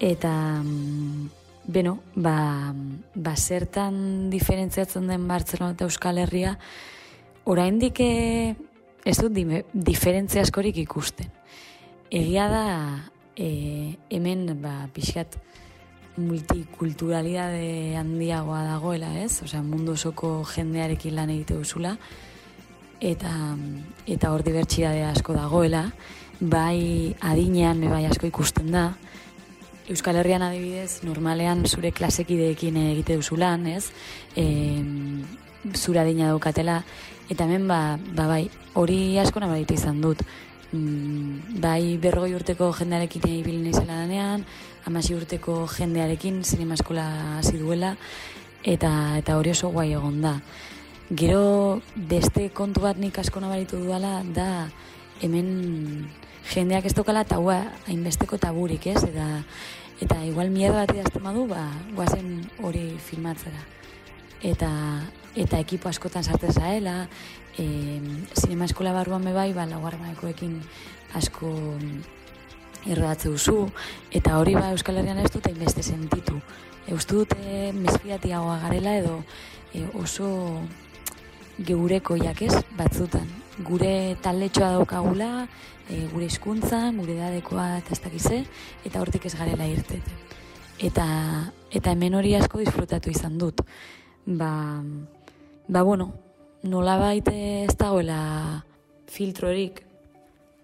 Eta, 0.00 0.62
mm, 0.62 1.28
Beno, 1.64 2.00
ba, 2.16 2.74
ba 3.14 3.36
zertan 3.36 4.30
diferentziatzen 4.30 5.06
den 5.06 5.28
Bartzelona 5.28 5.76
eta 5.76 5.86
Euskal 5.86 6.18
Herria, 6.18 6.56
oraindik 7.44 8.00
eh, 8.02 8.56
ez 9.04 9.16
dut 9.20 9.30
di, 9.34 9.44
diferentzia 9.72 10.42
askorik 10.42 10.80
ikusten. 10.82 11.30
Egia 12.10 12.48
da 12.50 12.64
e, 13.36 13.94
hemen 14.10 14.44
ba, 14.62 14.88
pixkat 14.92 15.38
multikulturalidade 16.16 17.96
handiagoa 17.96 18.62
dagoela, 18.66 19.14
ez? 19.22 19.42
Osea, 19.44 19.62
mundu 19.64 19.94
osoko 19.96 20.42
jendearekin 20.54 21.16
lan 21.16 21.30
egite 21.32 21.56
duzula, 21.56 21.96
eta, 23.00 23.32
eta 24.06 24.32
hor 24.32 24.44
dibertsidade 24.46 25.06
asko 25.08 25.36
dagoela, 25.36 25.86
bai 26.40 27.14
adinean, 27.20 27.80
bai 27.90 28.04
asko 28.10 28.28
ikusten 28.28 28.70
da, 28.74 28.90
Euskal 29.90 30.16
Herrian 30.16 30.44
adibidez, 30.46 31.02
normalean 31.02 31.64
zure 31.66 31.90
klasekideekin 31.92 32.76
egite 32.84 33.16
duzu 33.18 33.36
lan, 33.36 33.66
ez? 33.66 33.90
E, 34.38 34.44
zura 35.74 36.04
dina 36.06 36.28
daukatela, 36.30 36.78
eta 37.30 37.48
hemen 37.48 37.66
ba, 37.68 37.98
ba 38.14 38.28
bai, 38.30 38.44
hori 38.78 39.18
asko 39.18 39.42
nabaritu 39.42 39.74
izan 39.74 40.00
dut. 40.04 40.22
Mm, 40.72 41.58
bai 41.60 41.98
berroi 42.00 42.30
urteko 42.38 42.70
jendearekin 42.78 43.26
ibili 43.34 43.58
naizela 43.66 43.98
danean, 44.04 44.46
amasi 44.86 45.14
urteko 45.14 45.66
jendearekin 45.70 46.42
zinema 46.44 46.74
eskola 46.74 47.06
hasi 47.38 47.58
duela, 47.58 47.96
eta, 48.64 49.18
eta 49.18 49.36
hori 49.38 49.52
oso 49.54 49.70
guai 49.70 49.92
egon 49.92 50.20
da. 50.22 50.38
Gero 51.12 51.80
beste 51.94 52.48
kontu 52.54 52.82
bat 52.86 52.98
nik 52.98 53.18
asko 53.18 53.40
nabaritu 53.40 53.78
duela, 53.82 54.22
da 54.24 54.68
hemen 55.22 56.08
jendeak 56.52 56.86
ez 56.86 56.94
tokala 56.94 57.22
eta 57.26 57.38
hainbesteko 57.86 58.38
taburik, 58.38 58.86
ez? 58.86 59.02
Eta, 59.04 59.44
eta 60.00 60.24
igual 60.24 60.50
miedo 60.50 60.74
bat 60.74 60.90
idazten 60.90 61.22
badu, 61.22 61.46
ba, 61.46 61.68
guazen 61.94 62.42
hori 62.62 62.96
filmatzera. 62.98 63.62
Eta, 64.42 64.70
eta 65.36 65.58
ekipo 65.58 65.88
askotan 65.88 66.24
sartzen 66.24 66.52
zaela, 66.52 67.06
e, 67.56 68.00
sinema 68.34 68.64
eskola 68.64 68.92
barruan 68.92 69.24
bebai, 69.24 69.52
ba, 69.52 69.66
laguarmaekoekin 69.70 70.58
asko 71.14 71.52
errodatze 72.86 73.30
duzu, 73.30 73.68
eta 74.10 74.38
hori 74.38 74.54
ba 74.54 74.70
Euskal 74.72 74.98
Herrian 74.98 75.20
ez 75.22 75.30
dut 75.30 75.46
hainbeste 75.46 75.82
sentitu. 75.82 76.40
Eustu 76.90 77.22
dute 77.22 77.70
mesfiatiagoa 77.76 78.58
garela 78.64 78.96
edo 78.98 79.20
e, 79.72 79.84
oso 79.94 80.28
geureko 81.58 82.16
jakez 82.18 82.52
batzutan. 82.78 83.28
Gure 83.62 84.16
taldetxoa 84.24 84.72
daukagula, 84.78 85.46
e, 85.88 86.06
gure 86.12 86.26
hizkuntzan, 86.26 86.98
gure 86.98 87.16
dadekoa 87.20 87.68
eta 87.78 87.94
ez 87.94 88.00
dakize, 88.02 88.42
eta 88.84 89.00
hortik 89.00 89.28
ez 89.28 89.34
garela 89.38 89.68
irteten. 89.68 90.18
Eta, 90.82 91.06
eta 91.70 91.94
hemen 91.94 92.16
hori 92.18 92.34
asko 92.34 92.58
disfrutatu 92.58 93.12
izan 93.12 93.38
dut. 93.38 93.62
Ba, 94.26 94.82
ba 95.68 95.82
bueno, 95.86 96.10
nola 96.62 96.96
baite 96.98 97.34
ez 97.64 97.76
dagoela 97.78 98.64
filtrorik, 99.06 99.84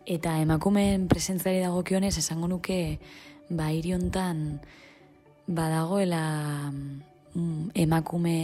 eta 0.08 0.38
emakumeen 0.40 1.04
presentzari 1.08 1.60
dago 1.60 1.82
kionez, 1.84 2.16
esango 2.16 2.48
nuke, 2.48 2.98
ba, 3.52 3.68
iriontan, 3.76 4.62
badagoela 5.44 6.22
mm, 6.72 7.76
emakume 7.76 8.38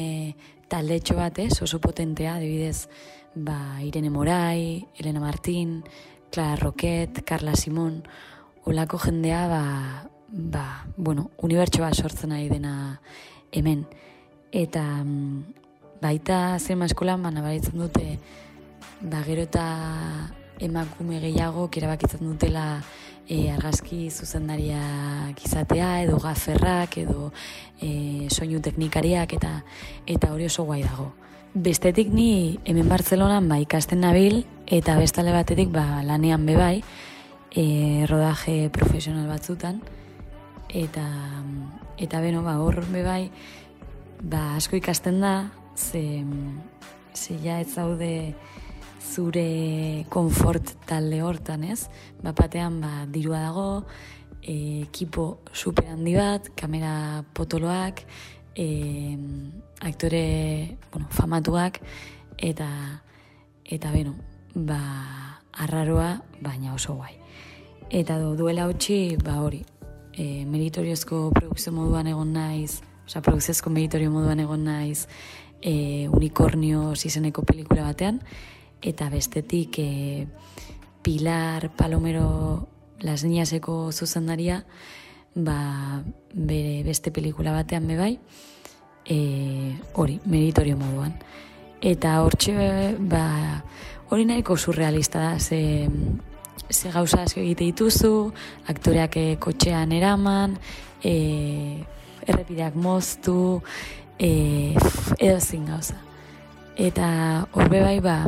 taldetxo 0.69 1.17
bat, 1.17 1.41
ez, 1.41 1.57
oso 1.65 1.81
potentea, 1.81 2.37
adibidez, 2.37 2.91
ba, 3.35 3.81
Irene 3.81 4.13
Morai, 4.13 4.85
Elena 5.01 5.25
Martin, 5.25 5.81
Clara 6.31 6.61
Roquet, 6.61 7.25
Carla 7.25 7.57
Simon, 7.57 8.03
olako 8.69 9.01
jendea, 9.01 9.49
ba, 9.49 9.65
ba, 10.29 10.85
bueno, 10.97 11.31
unibertsoa 11.41 11.95
sortzen 11.95 12.37
nahi 12.37 12.53
dena 12.53 13.01
hemen. 13.53 13.87
Eta 14.53 14.85
mm, 15.01 16.01
baita 16.05 16.59
zinema 16.61 16.93
eskolan, 16.93 17.25
ba, 17.25 17.33
nabaritzen 17.33 17.81
dute, 17.81 18.19
ba, 19.01 19.25
gero 19.25 19.49
eta 19.49 19.69
emakume 20.61 21.21
gehiago, 21.21 21.69
bakitzen 21.69 22.21
dutela 22.21 22.83
e, 23.29 23.51
argazki 23.51 24.11
zuzendariak 24.11 25.41
izatea, 25.45 26.03
edo 26.03 26.19
gaferrak, 26.19 26.99
edo 26.99 27.33
e, 27.81 28.29
soinu 28.31 28.61
teknikariak, 28.61 29.33
eta 29.35 29.63
eta 30.07 30.33
hori 30.33 30.47
oso 30.47 30.65
guai 30.65 30.83
dago. 30.83 31.13
Bestetik 31.55 32.09
ni 32.11 32.59
hemen 32.65 32.89
Bartzelonan 32.89 33.49
ba, 33.49 33.61
ikasten 33.63 34.01
nabil, 34.03 34.45
eta 34.67 34.97
bestale 34.99 35.33
batetik 35.33 35.71
ba, 35.73 36.03
lanean 36.03 36.47
bebai, 36.47 36.83
e, 37.55 38.07
rodaje 38.11 38.71
profesional 38.75 39.29
batzutan, 39.31 39.81
eta, 40.69 41.07
eta 41.99 42.21
beno, 42.21 42.43
ba, 42.43 42.59
hor 42.59 42.83
bebai, 42.91 43.31
ba, 44.23 44.57
asko 44.59 44.77
ikasten 44.77 45.21
da, 45.23 45.53
ze, 45.77 46.25
ze 47.15 47.39
ja 47.43 47.61
ez 47.61 47.71
zaude 47.75 48.35
zure 49.05 50.07
konfort 50.09 50.75
talde 50.89 51.21
hortan, 51.23 51.65
ez? 51.65 51.89
Ba, 52.23 52.33
batean, 52.33 52.81
ba, 52.81 53.05
dirua 53.11 53.43
dago, 53.45 53.69
e, 54.43 54.85
ekipo 54.89 55.41
super 55.53 55.89
handi 55.93 56.15
bat, 56.17 56.51
kamera 56.57 57.25
potoloak, 57.35 58.05
e, 58.57 59.17
aktore 59.81 60.79
bueno, 60.93 61.09
famatuak 61.11 61.81
eta 62.39 62.69
eta 63.65 63.91
beno, 63.93 64.15
ba, 64.55 64.81
arraroa, 65.53 66.23
baina 66.41 66.75
oso 66.75 66.95
guai. 66.95 67.15
Eta 67.91 68.19
do, 68.19 68.35
duela 68.37 68.67
hotxi, 68.69 69.17
ba 69.23 69.41
hori, 69.41 69.63
e, 70.13 70.45
meritoriozko 70.45 71.31
produkzio 71.35 71.73
moduan 71.73 72.09
egon 72.11 72.33
naiz, 72.35 72.83
oza, 73.07 73.23
produkziozko 73.23 73.71
meritorio 73.71 74.11
moduan 74.13 74.41
egon 74.45 74.65
naiz, 74.69 75.07
e, 75.63 76.09
unikornio 76.13 76.93
zizeneko 76.95 77.45
pelikula 77.47 77.89
batean, 77.89 78.21
eta 78.85 79.09
bestetik 79.09 79.79
e, 79.79 80.27
Pilar 81.03 81.71
Palomero 81.75 82.69
Las 83.01 83.25
Niñaseko 83.25 83.93
zuzendaria, 83.93 84.65
ba, 85.35 86.03
bere 86.33 86.83
beste 86.85 87.11
pelikula 87.11 87.53
batean 87.53 87.89
bebai, 87.89 88.19
e, 89.05 89.77
hori, 89.93 90.21
meritorio 90.25 90.77
moduan. 90.77 91.17
Eta 91.81 92.21
hortxe, 92.23 92.97
ba, 93.01 93.65
hori 94.09 94.25
nahiko 94.25 94.57
surrealista 94.57 95.21
da, 95.21 95.39
ze, 95.41 95.89
ze 96.71 96.93
gauza 96.93 97.25
asko 97.25 97.41
egite 97.41 97.65
dituzu, 97.65 98.33
aktoreak 98.73 99.17
e, 99.21 99.27
kotxean 99.37 99.93
eraman, 99.93 100.57
e, 101.03 101.85
errepideak 102.25 102.77
moztu, 102.77 103.61
e, 104.17 104.73
edo 105.19 105.41
zin 105.41 105.69
gauza. 105.69 106.01
Eta 106.81 107.47
horbe 107.53 107.85
bai, 107.85 107.99
ba, 108.01 108.23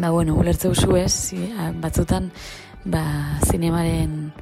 ba 0.00 0.10
bueno, 0.10 0.34
ulertzeu 0.34 0.74
zu 0.74 0.96
ez, 0.96 1.34
batzutan, 1.80 2.30
ba, 2.84 3.38
zinemaren, 3.50 4.32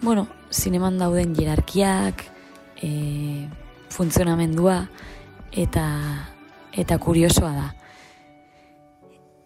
bueno, 0.00 0.28
zineman 0.52 0.98
dauden 0.98 1.34
jerarkiak, 1.36 2.24
e, 2.80 3.48
funtzionamendua 3.90 4.88
eta 5.52 5.84
eta 6.74 6.98
kuriosoa 6.98 7.52
da. 7.54 7.68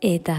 Eta, 0.00 0.37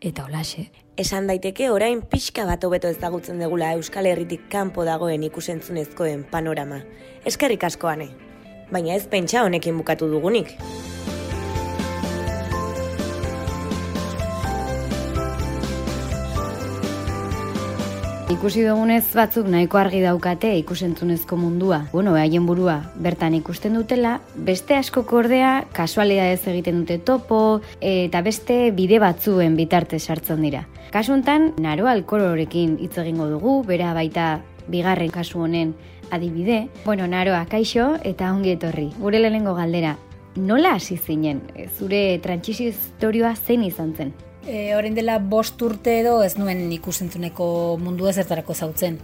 eta 0.00 0.26
olaxe. 0.28 0.68
Esan 1.00 1.26
daiteke 1.26 1.70
orain 1.74 2.04
pixka 2.06 2.44
bat 2.46 2.62
hobeto 2.62 2.86
ezagutzen 2.92 3.40
degula 3.42 3.72
Euskal 3.74 4.06
Herritik 4.06 4.46
kanpo 4.52 4.84
dagoen 4.86 5.24
ikusentzunezkoen 5.26 6.28
panorama. 6.30 6.84
Eskerrik 7.26 7.66
askoane. 7.66 8.12
Baina 8.70 8.94
ez 8.94 9.08
pentsa 9.10 9.42
honekin 9.42 9.76
bukatu 9.80 10.06
dugunik. 10.12 10.54
Ikusi 18.34 18.64
dugunez 18.66 19.12
batzuk 19.14 19.46
nahiko 19.46 19.78
argi 19.78 20.00
daukate 20.02 20.48
ikusentzunezko 20.58 21.36
mundua. 21.38 21.84
Bueno, 21.92 22.16
haien 22.18 22.48
burua 22.48 22.80
bertan 22.98 23.36
ikusten 23.38 23.76
dutela, 23.78 24.16
beste 24.34 24.74
asko 24.74 25.04
kordea 25.06 25.68
kasualidadez 25.76 26.40
egiten 26.50 26.80
dute 26.80 26.96
topo 26.98 27.38
eta 27.78 28.24
beste 28.26 28.56
bide 28.74 28.98
batzuen 28.98 29.54
bitarte 29.54 30.00
sartzen 30.00 30.42
dira. 30.42 30.64
Kasuntan, 30.90 31.52
naro 31.62 31.86
alkororekin 31.86 32.74
hitz 32.82 32.96
egingo 33.04 33.30
dugu, 33.30 33.60
bera 33.70 33.94
baita 33.94 34.40
bigarren 34.66 35.14
kasu 35.14 35.46
honen 35.46 35.76
adibide. 36.10 36.64
Bueno, 36.84 37.06
naroa, 37.06 37.46
kaixo 37.46 37.92
eta 38.02 38.34
ongi 38.34 38.56
etorri. 38.58 38.90
Gure 38.98 39.22
lehenengo 39.22 39.54
galdera, 39.54 39.94
nola 40.34 40.74
hasi 40.74 40.98
zinen? 40.98 41.44
Zure 41.78 42.18
trantsizio 42.18 42.74
historioa 42.74 43.36
zein 43.36 43.62
izan 43.62 43.94
zen? 43.94 44.16
E, 44.46 44.74
orain 44.76 44.92
dela 44.92 45.16
bost 45.18 45.60
urte 45.64 46.00
edo 46.02 46.18
ez 46.22 46.34
nuen 46.36 46.66
ikusentzuneko 46.76 47.46
mundu 47.80 48.08
ezertarako 48.10 48.54
zautzen. 48.54 48.98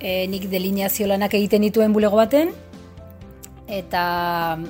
E, 0.00 0.26
nik 0.26 0.48
delineazio 0.50 1.06
lanak 1.06 1.36
egiten 1.38 1.62
dituen 1.62 1.94
bulego 1.94 2.18
baten, 2.18 2.50
eta 3.70 4.02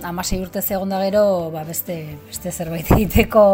amasei 0.05 0.39
urte 0.43 0.61
zegoen 0.63 0.93
da 0.93 1.01
gero 1.03 1.25
ba, 1.55 1.65
beste, 1.65 1.97
beste 2.29 2.53
zerbait 2.53 2.91
egiteko 2.97 3.45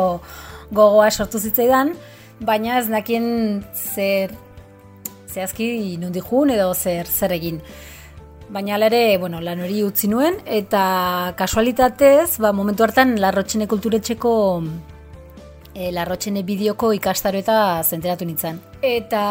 gogoa 0.75 1.11
sortu 1.11 1.39
zitzaidan, 1.39 1.95
baina 2.41 2.81
ez 2.83 2.89
nakien 2.91 3.63
zer 3.73 4.35
zehazki 5.29 5.97
nondi 6.03 6.21
jun 6.25 6.51
edo 6.51 6.73
zer 6.75 7.07
zer 7.07 7.39
egin. 7.39 7.63
Baina 8.51 8.79
ere, 8.87 9.19
bueno, 9.21 9.43
lan 9.45 9.61
hori 9.61 9.83
utzi 9.85 10.09
nuen, 10.09 10.39
eta 10.47 11.35
kasualitatez, 11.37 12.39
ba, 12.41 12.51
momentu 12.57 12.83
hartan, 12.83 13.19
larrotxene 13.21 13.67
kulturetxeko 13.69 14.33
e, 15.79 15.93
larrotxene 15.95 16.43
bideoko 16.47 16.91
ikastaro 16.97 17.39
eta 17.39 17.57
zenteratu 17.85 18.27
nintzen. 18.27 18.59
Eta, 18.83 19.23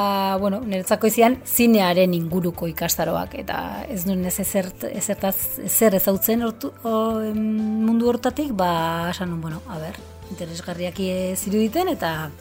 bueno, 0.42 0.62
niretzako 0.64 1.10
izan, 1.12 1.38
zinearen 1.46 2.16
inguruko 2.16 2.70
ikastaroak, 2.72 3.36
eta 3.44 3.60
ez 3.92 4.06
nuen 4.08 4.24
ez 4.30 4.38
ezert, 4.44 4.88
ezertaz, 4.90 5.36
ezer 5.68 5.98
ezautzen 6.00 6.46
ortu, 6.48 6.72
o, 6.88 6.94
mundu 7.36 8.08
hortatik, 8.14 8.54
ba, 8.58 8.72
esan 9.12 9.34
nun, 9.34 9.44
bueno, 9.44 9.62
a 9.68 9.82
ber, 9.84 10.00
interesgarriak 10.32 11.04
ziruditen, 11.36 11.92
eta 11.96 12.32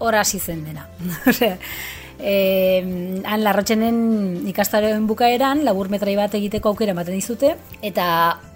hor 0.00 0.20
hasi 0.20 0.40
zen 0.40 0.64
dena. 0.64 0.88
e, 2.22 3.22
han 3.24 3.44
larrotxenen 3.44 4.46
ikastaroen 4.50 5.06
bukaeran, 5.08 5.64
labur 5.64 5.90
metrai 5.92 6.14
bat 6.18 6.34
egiteko 6.36 6.72
aukera 6.72 6.94
ematen 6.94 7.16
dizute, 7.16 7.54
eta 7.82 8.04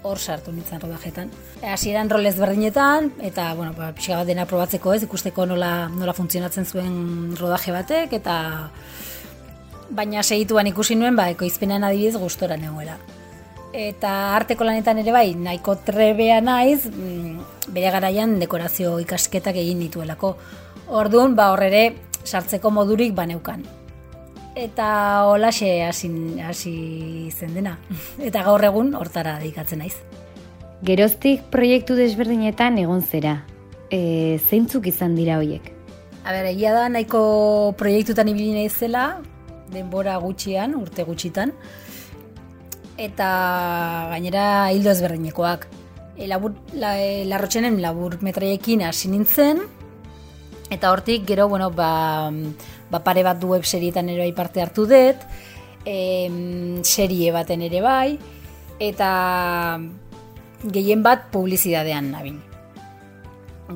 hor 0.05 0.19
sartu 0.19 0.53
nintzen 0.53 0.81
rodajetan. 0.83 1.31
Hasieran 1.65 2.09
rolez 2.09 2.35
berdinetan, 2.37 3.11
eta, 3.25 3.53
bueno, 3.57 3.73
ba, 3.77 3.91
pixka 3.97 4.21
bat 4.21 4.29
dena 4.29 4.45
probatzeko 4.49 4.93
ez, 4.93 5.03
ikusteko 5.07 5.47
nola, 5.49 5.89
nola 5.89 6.13
funtzionatzen 6.13 6.65
zuen 6.65 7.35
rodaje 7.39 7.73
batek, 7.75 8.15
eta 8.21 8.37
baina 9.89 10.23
segituan 10.23 10.67
ikusi 10.71 10.95
nuen, 10.95 11.17
ba, 11.17 11.29
ekoizpenean 11.33 11.83
adibidez 11.83 12.15
gustora 12.21 12.57
negoela. 12.57 12.97
Eta 13.75 14.35
arteko 14.37 14.63
lanetan 14.63 15.01
ere 15.01 15.11
bai, 15.11 15.33
nahiko 15.35 15.75
trebea 15.83 16.39
naiz, 16.41 16.85
mm, 16.87 17.71
bere 17.75 17.91
garaian 17.91 18.37
dekorazio 18.39 18.99
ikasketak 19.03 19.57
egin 19.59 19.81
dituelako. 19.83 20.35
Orduan, 20.95 21.35
ba, 21.35 21.49
horrere, 21.51 21.89
sartzeko 22.25 22.71
modurik 22.73 23.13
baneukan. 23.15 23.63
Eta 24.55 24.87
holaxe 25.27 25.83
hasi 25.83 26.09
hasi 26.39 26.75
zen 27.31 27.53
dena. 27.53 27.75
Eta 28.27 28.43
gaur 28.43 28.63
egun 28.63 28.93
hortara 28.95 29.37
dedikatzen 29.41 29.83
naiz. 29.83 29.95
Geroztik 30.85 31.47
proiektu 31.51 31.95
desberdinetan 31.97 32.79
egon 32.79 33.01
zera. 33.01 33.39
E, 33.91 34.37
zeintzuk 34.49 34.87
izan 34.87 35.15
dira 35.15 35.39
hoiek? 35.39 35.71
A 36.25 36.33
ber, 36.33 36.47
egia 36.49 36.73
da 36.73 36.87
nahiko 36.89 37.75
proiektutan 37.77 38.31
ibili 38.31 38.55
naizela, 38.55 39.21
denbora 39.71 40.17
gutxian, 40.23 40.73
urte 40.79 41.05
gutxitan. 41.05 41.53
Eta 42.97 43.29
gainera 44.13 44.45
hildo 44.73 44.91
ezberdinekoak. 44.93 45.67
E, 46.15 46.27
labur, 46.31 46.55
la, 46.79 46.95
e, 46.97 47.25
larrotxenen 47.27 47.81
labur 47.83 48.17
metraiekin 48.23 48.85
hasi 48.87 49.11
nintzen, 49.11 49.65
Eta 50.69 50.91
hortik, 50.91 51.25
gero, 51.27 51.47
bueno, 51.47 51.69
ba, 51.71 52.31
ba 52.89 53.03
pare 53.05 53.23
bat 53.23 53.37
du 53.37 53.53
web 53.53 53.65
serietan 53.65 54.09
ere 54.09 54.23
bai 54.25 54.33
parte 54.33 54.63
hartu 54.63 54.87
dut, 54.89 55.25
e, 55.85 55.97
serie 56.81 57.31
baten 57.31 57.61
ere 57.67 57.81
bai, 57.85 58.17
eta 58.81 59.09
gehien 60.65 61.03
bat 61.05 61.29
publizidadean 61.31 62.09
nabin. 62.11 62.39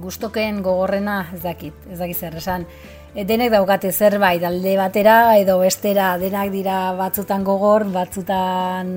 Gustoken 0.01 0.63
gogorrena 0.65 1.27
ez 1.33 1.43
dakit, 1.43 1.75
ez 1.91 1.99
dakit 1.99 2.17
zer 2.17 2.39
esan. 2.41 2.65
E, 3.13 3.25
denek 3.25 3.51
daukate 3.53 3.91
zerbait 3.91 4.43
alde 4.45 4.75
batera 4.77 5.37
edo 5.37 5.59
bestera 5.61 6.15
denak 6.21 6.49
dira 6.53 6.93
batzutan 6.97 7.45
gogor, 7.45 7.85
batzutan 7.93 8.89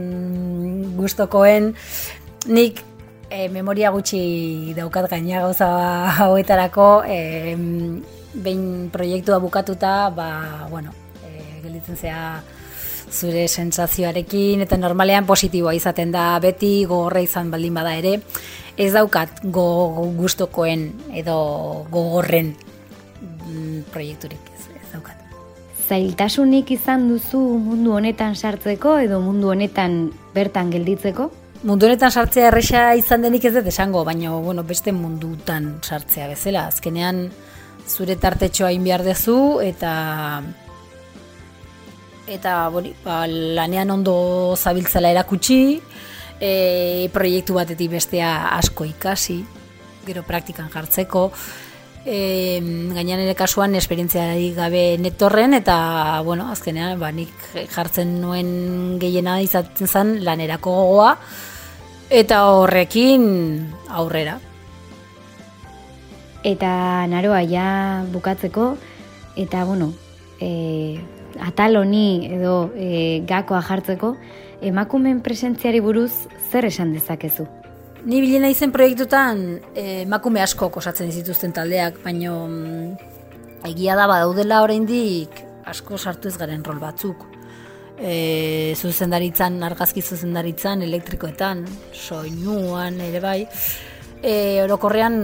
gustokoen. 0.96 1.74
Nik 2.48 2.80
e, 3.32 3.48
memoria 3.48 3.90
gutxi 3.90 4.74
daukat 4.76 5.08
gaina 5.10 5.40
gauza 5.46 5.68
hauetarako 6.20 7.02
e, 7.08 7.56
behin 8.32 8.90
proiektua 8.92 9.38
bukatuta 9.40 10.10
ba, 10.10 10.68
bueno, 10.70 10.92
e, 11.24 11.60
gelditzen 11.64 11.96
zea 11.96 12.42
zure 13.12 13.46
sentsazioarekin 13.48 14.64
eta 14.64 14.78
normalean 14.80 15.26
positiboa 15.28 15.74
izaten 15.76 16.12
da 16.12 16.38
beti 16.40 16.84
gogorra 16.88 17.24
izan 17.24 17.50
baldin 17.52 17.74
bada 17.76 17.96
ere 17.96 18.18
ez 18.76 18.92
daukat 18.92 19.42
go, 19.44 19.66
gustokoen 20.16 20.86
edo 21.12 21.36
gogorren 21.92 22.54
mm, 23.20 23.92
proiekturik 23.92 24.52
ez, 24.54 24.68
ez 24.76 24.88
daukat 24.94 25.18
Zailtasunik 25.88 26.70
izan 26.72 27.08
duzu 27.10 27.40
mundu 27.60 27.92
honetan 27.98 28.36
sartzeko 28.36 28.96
edo 29.02 29.20
mundu 29.20 29.52
honetan 29.52 30.06
bertan 30.32 30.70
gelditzeko? 30.72 31.28
Mundu 31.62 31.86
honetan 31.86 32.10
sartzea 32.10 32.48
erresa 32.50 32.82
izan 32.98 33.22
denik 33.22 33.44
ez 33.46 33.52
dut 33.54 33.68
esango, 33.70 34.02
baina 34.04 34.34
bueno, 34.42 34.64
beste 34.66 34.92
mundutan 34.92 35.76
sartzea 35.82 36.26
bezala. 36.30 36.66
Azkenean 36.72 37.28
zure 37.86 38.16
tartetxoa 38.18 38.72
in 38.74 38.84
behar 38.86 39.04
dezu 39.06 39.60
eta 39.62 39.92
eta 42.32 42.54
bori, 42.72 42.92
ba, 43.04 43.26
lanean 43.28 43.90
ondo 43.94 44.14
zabiltzala 44.56 45.10
erakutsi, 45.12 45.58
e, 46.40 47.08
proiektu 47.12 47.58
batetik 47.58 47.90
bestea 47.92 48.32
asko 48.56 48.86
ikasi, 48.88 49.42
gero 50.06 50.22
praktikan 50.26 50.70
jartzeko, 50.72 51.28
e, 52.06 52.58
gainean 52.94 53.22
ere 53.22 53.34
kasuan 53.38 53.74
esperientziari 53.78 54.52
gabe 54.56 54.96
netorren 54.98 55.54
eta 55.58 55.76
bueno, 56.26 56.48
azkenean 56.50 56.98
ba, 56.98 57.12
nik 57.14 57.34
jartzen 57.74 58.20
nuen 58.22 58.98
gehiena 59.02 59.40
izaten 59.44 59.90
zen 59.90 60.14
lanerako 60.24 60.74
gogoa, 60.80 61.16
eta 62.12 62.42
horrekin 62.52 63.22
aurrera. 63.88 64.36
Eta 66.44 67.06
naroa 67.08 67.40
ja 67.48 68.04
bukatzeko, 68.12 68.74
eta 69.40 69.64
bueno, 69.64 69.92
e, 70.40 71.00
atal 71.40 71.78
honi 71.80 72.28
edo 72.28 72.68
e, 72.76 73.22
gakoa 73.24 73.62
jartzeko, 73.64 74.12
emakumen 74.60 75.22
presentziari 75.24 75.80
buruz 75.80 76.12
zer 76.50 76.68
esan 76.68 76.92
dezakezu? 76.92 77.46
Ni 78.04 78.20
bilena 78.20 78.50
izen 78.52 78.74
proiektutan 78.74 79.62
e, 79.72 80.02
emakume 80.02 80.42
asko 80.42 80.68
osatzen 80.82 81.08
dituzten 81.14 81.54
taldeak, 81.56 82.02
baino 82.04 82.42
mm, 82.48 83.12
egia 83.70 83.96
da 83.96 84.10
badaudela 84.10 84.60
oraindik 84.66 85.46
asko 85.64 85.96
sartu 85.96 86.28
ez 86.28 86.36
garen 86.36 86.64
rol 86.66 86.82
batzuk 86.82 87.24
e, 87.98 88.74
zuzendaritzan, 88.76 89.62
argazki 89.62 90.02
zuzendaritzan, 90.02 90.82
elektrikoetan, 90.82 91.64
soinuan 91.92 93.00
ere 93.00 93.20
bai, 93.20 93.40
e, 94.22 94.62
orokorrean 94.64 95.16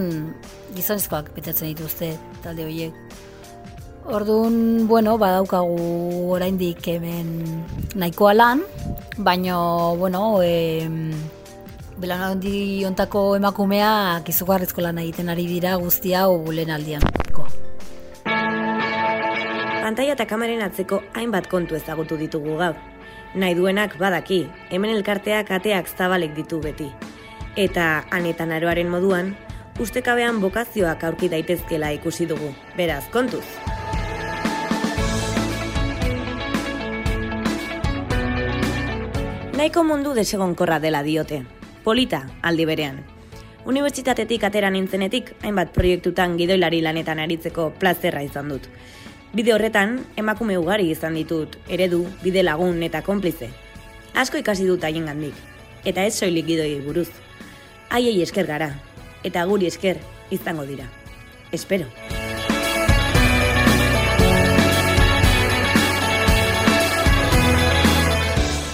gizonezkoak 0.76 1.33
betetzen 1.37 1.72
dituzte 1.72 2.12
talde 2.44 2.66
horiek. 2.66 3.04
Orduan, 4.09 4.87
bueno, 4.88 5.18
badaukagu 5.20 6.31
oraindik 6.33 6.87
hemen 6.88 7.42
nahikoa 7.94 8.33
lan, 8.35 8.62
baino, 9.18 9.59
bueno, 10.00 10.40
e, 10.40 10.88
belan 11.98 12.40
ontako 12.87 13.37
emakumea 13.37 14.22
kizugarrizko 14.24 14.81
lan 14.81 15.02
egiten 15.02 15.28
ari 15.28 15.48
dira 15.50 15.76
guztia 15.83 16.26
hau 16.26 16.52
lehen 16.52 16.70
aldian 16.70 17.02
pantaila 19.88 20.12
eta 20.12 20.27
kameren 20.29 20.61
atzeko 20.61 20.98
hainbat 21.16 21.46
kontu 21.48 21.77
ezagutu 21.79 22.18
ditugu 22.20 22.59
gaur. 22.61 22.74
Nahi 23.40 23.55
duenak 23.57 23.94
badaki, 23.96 24.42
hemen 24.68 24.90
elkarteak 24.92 25.48
ateak 25.57 25.88
zabalek 25.88 26.35
ditu 26.37 26.59
beti. 26.61 26.90
Eta 27.57 28.05
anetan 28.12 28.53
aroaren 28.53 28.90
moduan, 28.92 29.31
ustekabean 29.81 30.42
bokazioak 30.42 31.07
aurki 31.09 31.31
daitezkela 31.33 31.88
ikusi 31.96 32.29
dugu. 32.29 32.51
Beraz, 32.77 33.07
kontuz! 33.14 33.46
Naiko 39.57 39.87
mundu 39.88 40.12
desegonkorra 40.14 40.83
dela 40.85 41.01
diote. 41.03 41.46
Polita, 41.85 42.27
aldi 42.42 42.68
berean. 42.68 43.01
Unibertsitatetik 43.64 44.44
atera 44.44 44.68
nintzenetik, 44.70 45.33
hainbat 45.42 45.72
proiektutan 45.72 46.37
gidoilari 46.37 46.85
lanetan 46.85 47.24
aritzeko 47.24 47.72
plazerra 47.81 48.20
izan 48.29 48.53
dut. 48.53 48.68
Bide 49.38 49.53
horretan, 49.55 50.01
emakume 50.18 50.57
ugari 50.59 50.88
izan 50.90 51.14
ditut, 51.14 51.53
eredu, 51.70 52.01
bide 52.24 52.42
lagun 52.42 52.81
eta 52.83 53.05
konplize. 53.07 53.46
Asko 54.18 54.40
ikasi 54.40 54.64
dut 54.66 54.83
haien 54.83 55.05
gandik, 55.07 55.37
eta 55.87 56.03
ez 56.03 56.16
soilik 56.16 56.42
gidoi 56.48 56.81
buruz. 56.83 57.07
Haiei 57.94 58.16
esker 58.24 58.48
gara, 58.51 58.72
eta 59.22 59.44
guri 59.46 59.68
esker 59.70 60.01
izango 60.35 60.64
dira. 60.66 60.88
Espero. 61.53 61.87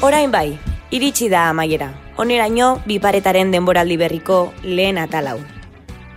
Orain 0.01 0.33
bai, 0.33 0.57
iritsi 0.89 1.29
da 1.29 1.51
amaiera. 1.51 1.93
Oneraino, 2.17 2.79
biparetaren 2.89 3.53
denboraldi 3.53 4.01
berriko 4.01 4.41
lehen 4.65 4.97
atalau. 4.97 5.43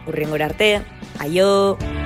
Urrengora 0.08 0.48
arte, 0.54 0.72
aio! 1.20 1.97